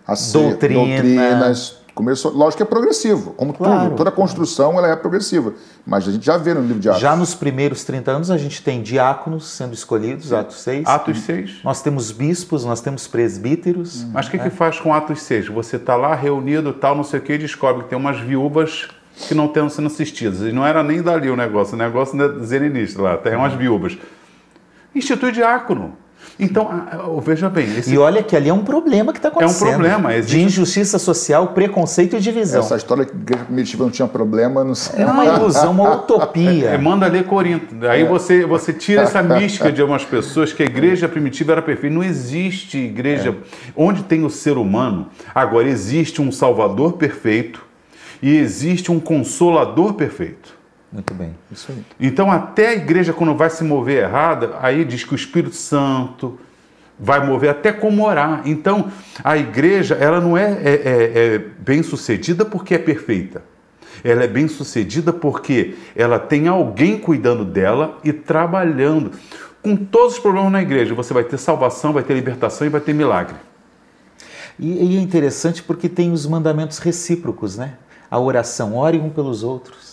[0.07, 0.81] a ser, Doutrina.
[0.81, 1.83] doutrinas.
[1.95, 3.91] Começou, lógico que é progressivo, como claro.
[3.91, 5.53] tudo, toda construção ela é progressiva,
[5.85, 7.03] mas a gente já vê no livro de Atos.
[7.03, 10.35] Já nos primeiros 30 anos a gente tem diáconos sendo escolhidos, Sim.
[10.35, 10.87] Atos 6.
[10.87, 11.61] Atos 6.
[11.63, 14.05] Nós temos bispos, nós temos presbíteros.
[14.05, 14.41] Mas o que, é.
[14.41, 15.49] que faz com Atos 6?
[15.49, 18.89] Você está lá reunido, tal, não sei o que, e descobre que tem umas viúvas
[19.17, 20.41] que não estão sendo assistidas.
[20.41, 23.97] E não era nem dali o negócio, o negócio é zeninista lá, tem umas viúvas.
[24.95, 25.97] Institui diácono.
[26.39, 27.79] Então, veja bem.
[27.79, 27.93] Esse...
[27.93, 29.67] E olha que ali é um problema que está acontecendo.
[29.67, 30.15] É um problema.
[30.15, 30.37] Existe...
[30.37, 32.61] De injustiça social, preconceito e divisão.
[32.61, 35.03] Essa história que a igreja primitiva não tinha problema, não sei.
[35.03, 36.71] É uma ilusão, uma utopia.
[36.71, 37.75] É, manda ler Corinto.
[37.87, 38.05] Aí é.
[38.05, 41.95] você, você tira essa mística de algumas pessoas que a igreja primitiva era perfeita.
[41.95, 43.35] Não existe igreja é.
[43.77, 45.09] onde tem o ser humano.
[45.35, 47.72] Agora, existe um Salvador perfeito
[48.23, 50.57] e existe um Consolador perfeito.
[50.93, 51.85] Muito bem, isso aí.
[51.99, 56.39] Então, até a igreja, quando vai se mover errada, aí diz que o Espírito Santo
[56.99, 58.43] vai mover até como orar.
[58.45, 58.93] Então,
[59.25, 63.43] a igreja, ela não é, é, é, é bem sucedida porque é perfeita.
[64.05, 69.13] Ela é bem sucedida porque ela tem alguém cuidando dela e trabalhando.
[69.63, 72.81] Com todos os problemas na igreja, você vai ter salvação, vai ter libertação e vai
[72.81, 73.37] ter milagre.
[74.59, 77.75] E, e é interessante porque tem os mandamentos recíprocos, né?
[78.13, 79.93] A oração, ore um pelos outros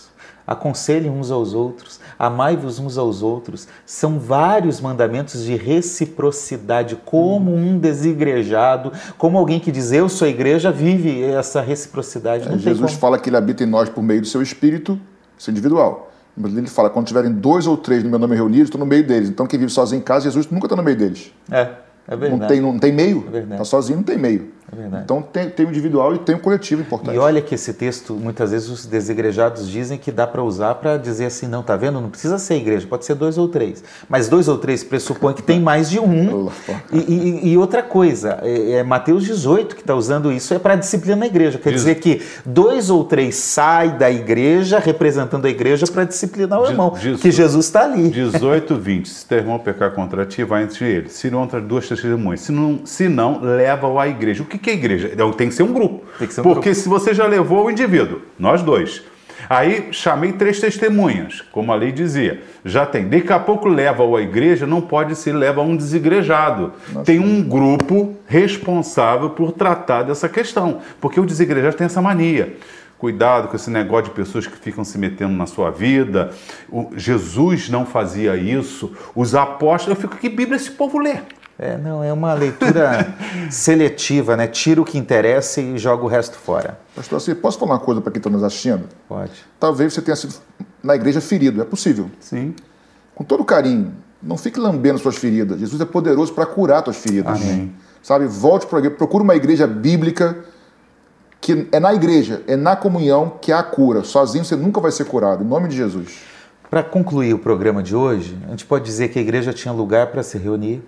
[0.50, 3.68] aconselhem uns aos outros, amai-vos uns aos outros.
[3.86, 10.72] São vários mandamentos de reciprocidade, como um desigrejado, como alguém que diz eu sou igreja,
[10.72, 12.48] vive essa reciprocidade.
[12.48, 14.98] É, Jesus fala que ele habita em nós por meio do seu espírito,
[15.38, 16.10] isso é individual.
[16.36, 19.06] Mas ele fala, quando tiverem dois ou três no meu nome reunidos, estou no meio
[19.06, 19.28] deles.
[19.28, 21.32] Então quem vive sozinho em casa, Jesus nunca está no meio deles.
[21.48, 21.68] É,
[22.08, 22.40] é verdade.
[22.40, 23.24] Não tem, não tem meio.
[23.32, 24.50] Está é sozinho, não tem meio.
[24.72, 27.16] É então tem, tem o individual e tem o coletivo importante.
[27.16, 30.96] E olha que esse texto, muitas vezes os desigrejados dizem que dá para usar para
[30.96, 32.00] dizer assim, não, tá vendo?
[32.00, 33.82] Não precisa ser igreja, pode ser dois ou três.
[34.08, 36.50] Mas dois ou três pressupõe que tem mais de um.
[36.92, 40.76] e, e, e, outra coisa, é, é Mateus 18 que está usando isso, é para
[40.76, 41.58] disciplina na igreja.
[41.58, 46.66] Quer dizer que dois ou três saem da igreja, representando a igreja, para disciplinar o
[46.66, 46.90] irmão.
[47.20, 48.08] que Jesus está ali.
[48.08, 49.08] 18, 20.
[49.08, 51.12] Se teu irmão pecar contra ti, vai entre eles.
[51.12, 52.40] Se não, entre duas testemunhas.
[52.40, 54.42] Se não, se não leva-o à igreja.
[54.42, 55.10] O que que é igreja?
[55.12, 56.04] Então, tem que ser um grupo.
[56.28, 56.74] Ser um Porque grupo.
[56.74, 59.02] se você já levou o indivíduo, nós dois.
[59.48, 62.42] Aí chamei três testemunhas, como a lei dizia.
[62.64, 63.08] Já tem.
[63.08, 66.72] Daqui a pouco leva-o à igreja, não pode ser leva um desigrejado.
[66.92, 67.04] Nossa.
[67.04, 70.80] Tem um grupo responsável por tratar dessa questão.
[71.00, 72.56] Porque o desigrejado tem essa mania.
[72.98, 76.30] Cuidado com esse negócio de pessoas que ficam se metendo na sua vida.
[76.68, 78.92] O, Jesus não fazia isso.
[79.14, 81.16] Os apóstolos, eu fico, que Bíblia esse povo lê?
[81.62, 83.14] É, não, é uma leitura
[83.52, 84.46] seletiva, né?
[84.46, 86.80] Tira o que interessa e joga o resto fora.
[86.96, 88.88] Pastor, assim, posso falar uma coisa para quem está nos assistindo?
[89.06, 89.44] Pode.
[89.58, 90.34] Talvez você tenha sido
[90.82, 92.10] na igreja ferido, é possível.
[92.18, 92.54] Sim.
[93.14, 93.92] Com todo carinho,
[94.22, 95.60] não fique lambendo suas feridas.
[95.60, 97.38] Jesus é poderoso para curar suas feridas.
[97.38, 97.74] Amém.
[98.02, 100.38] Sabe, volte para a igreja, procure uma igreja bíblica
[101.42, 104.02] que é na igreja, é na comunhão que há a cura.
[104.02, 106.20] Sozinho você nunca vai ser curado, em nome de Jesus.
[106.70, 110.06] Para concluir o programa de hoje, a gente pode dizer que a igreja tinha lugar
[110.06, 110.82] para se reunir,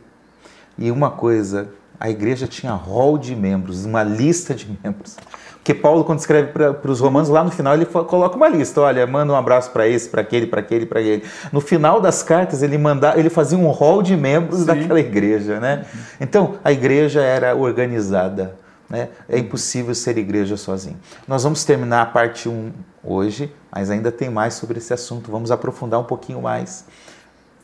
[0.79, 1.68] e uma coisa,
[1.99, 5.16] a igreja tinha rol de membros, uma lista de membros.
[5.62, 9.07] Porque Paulo, quando escreve para os romanos, lá no final ele coloca uma lista: olha,
[9.07, 11.23] manda um abraço para esse, para aquele, para aquele, para aquele.
[11.53, 14.66] No final das cartas, ele, manda, ele fazia um rol de membros Sim.
[14.66, 15.61] daquela igreja.
[15.61, 15.85] Né?
[16.20, 18.57] Então, a igreja era organizada.
[18.91, 19.09] Né?
[19.29, 20.97] É impossível ser igreja sozinho.
[21.29, 22.73] Nós vamos terminar a parte 1
[23.05, 25.31] hoje, mas ainda tem mais sobre esse assunto.
[25.31, 26.85] Vamos aprofundar um pouquinho mais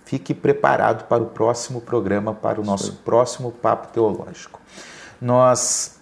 [0.09, 2.99] fique preparado para o próximo programa, para o nosso Sim.
[3.05, 4.59] próximo papo teológico.
[5.21, 5.97] Nós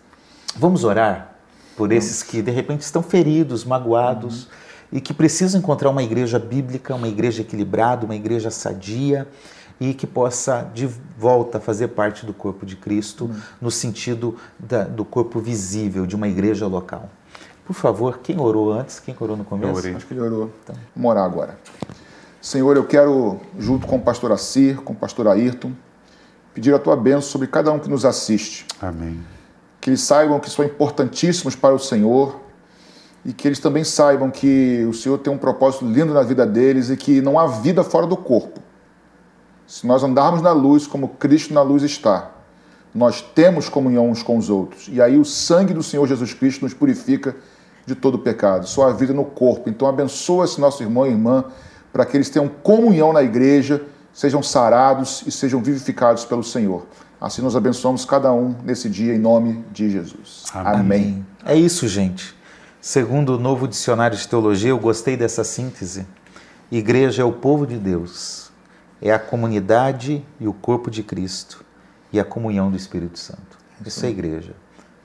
[0.55, 1.35] vamos orar
[1.77, 4.51] por esses que de repente estão feridos, magoados uhum.
[4.93, 9.27] e que precisam encontrar uma igreja bíblica, uma igreja equilibrada, uma igreja sadia
[9.81, 10.89] e que possa de
[11.19, 13.41] volta fazer parte do corpo de Cristo uhum.
[13.61, 17.11] no sentido da, do corpo visível de uma igreja local.
[17.67, 19.01] Por favor, quem orou antes?
[19.01, 19.73] Quem orou no começo?
[19.73, 19.95] Eu orei.
[19.97, 20.53] Acho que ele orou.
[20.63, 20.77] Então.
[20.95, 21.59] Vamos orar agora.
[22.47, 25.73] Senhor, eu quero, junto com o pastor Assir, com o pastor Ayrton,
[26.55, 28.65] pedir a tua bênção sobre cada um que nos assiste.
[28.81, 29.19] Amém.
[29.81, 32.41] Que eles saibam que são importantíssimos para o Senhor
[33.25, 36.89] e que eles também saibam que o Senhor tem um propósito lindo na vida deles
[36.89, 38.61] e que não há vida fora do corpo.
[39.67, 42.31] Se nós andarmos na luz como Cristo na luz está,
[42.95, 44.89] nós temos comunhão uns com os outros.
[44.89, 47.35] E aí o sangue do Senhor Jesus Cristo nos purifica
[47.85, 48.69] de todo pecado.
[48.69, 49.69] Só a vida no corpo.
[49.69, 51.45] Então abençoa esse nosso irmão e irmã
[51.97, 53.83] para que eles tenham comunhão na igreja,
[54.13, 56.87] sejam sarados e sejam vivificados pelo Senhor.
[57.19, 60.45] Assim nós abençoamos cada um nesse dia em nome de Jesus.
[60.53, 60.75] Amém.
[60.75, 61.27] Amém.
[61.43, 62.37] É isso, gente.
[62.83, 66.07] Segundo o novo dicionário de teologia, eu gostei dessa síntese.
[66.71, 68.51] Igreja é o povo de Deus,
[69.01, 71.65] é a comunidade e o corpo de Cristo
[72.13, 73.57] e a comunhão do Espírito Santo.
[73.81, 74.53] Isso, Isso é igreja.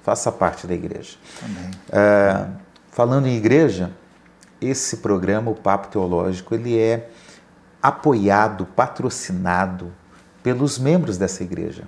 [0.04, 1.16] Faça parte da igreja.
[1.42, 1.72] Amém.
[1.90, 2.48] É,
[2.90, 3.92] falando em igreja,
[4.62, 7.10] esse programa, o Papo Teológico, ele é
[7.82, 9.92] apoiado, patrocinado
[10.44, 11.84] pelos membros dessa igreja.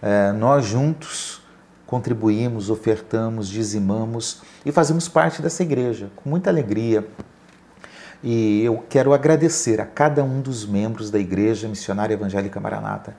[0.00, 1.42] É, nós juntos
[1.86, 7.06] contribuímos, ofertamos, dizimamos e fazemos parte dessa igreja com muita alegria.
[8.24, 13.14] E eu quero agradecer a cada um dos membros da Igreja Missionária Evangélica Maranata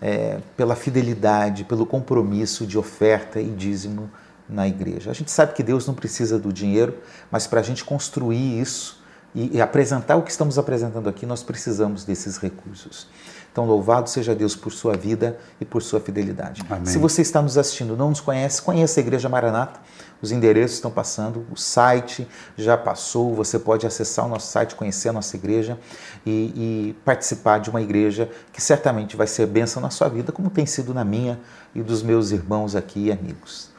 [0.00, 4.10] é, pela fidelidade, pelo compromisso de oferta e dízimo
[4.50, 5.10] na igreja.
[5.10, 6.98] A gente sabe que Deus não precisa do dinheiro,
[7.30, 9.00] mas para a gente construir isso
[9.34, 13.08] e, e apresentar o que estamos apresentando aqui, nós precisamos desses recursos.
[13.52, 16.62] Então, louvado seja Deus por sua vida e por sua fidelidade.
[16.70, 16.86] Amém.
[16.86, 19.80] Se você está nos assistindo, não nos conhece, conheça a Igreja Maranata.
[20.22, 23.34] Os endereços estão passando, o site já passou.
[23.34, 25.78] Você pode acessar o nosso site, conhecer a nossa igreja
[26.24, 30.50] e, e participar de uma igreja que certamente vai ser bênção na sua vida, como
[30.50, 31.40] tem sido na minha
[31.74, 33.69] e dos meus irmãos aqui e amigos.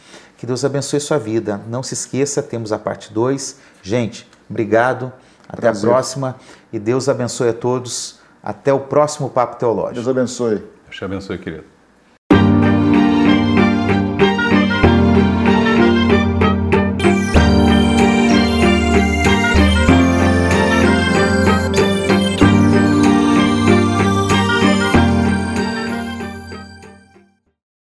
[0.41, 1.61] Que Deus abençoe sua vida.
[1.67, 3.59] Não se esqueça, temos a parte 2.
[3.83, 5.13] Gente, obrigado.
[5.47, 5.87] Até Prazer.
[5.87, 6.35] a próxima
[6.73, 8.19] e Deus abençoe a todos.
[8.41, 9.93] Até o próximo Papo Teológico.
[9.93, 10.55] Deus abençoe.
[10.55, 11.70] Deus te abençoe, querido.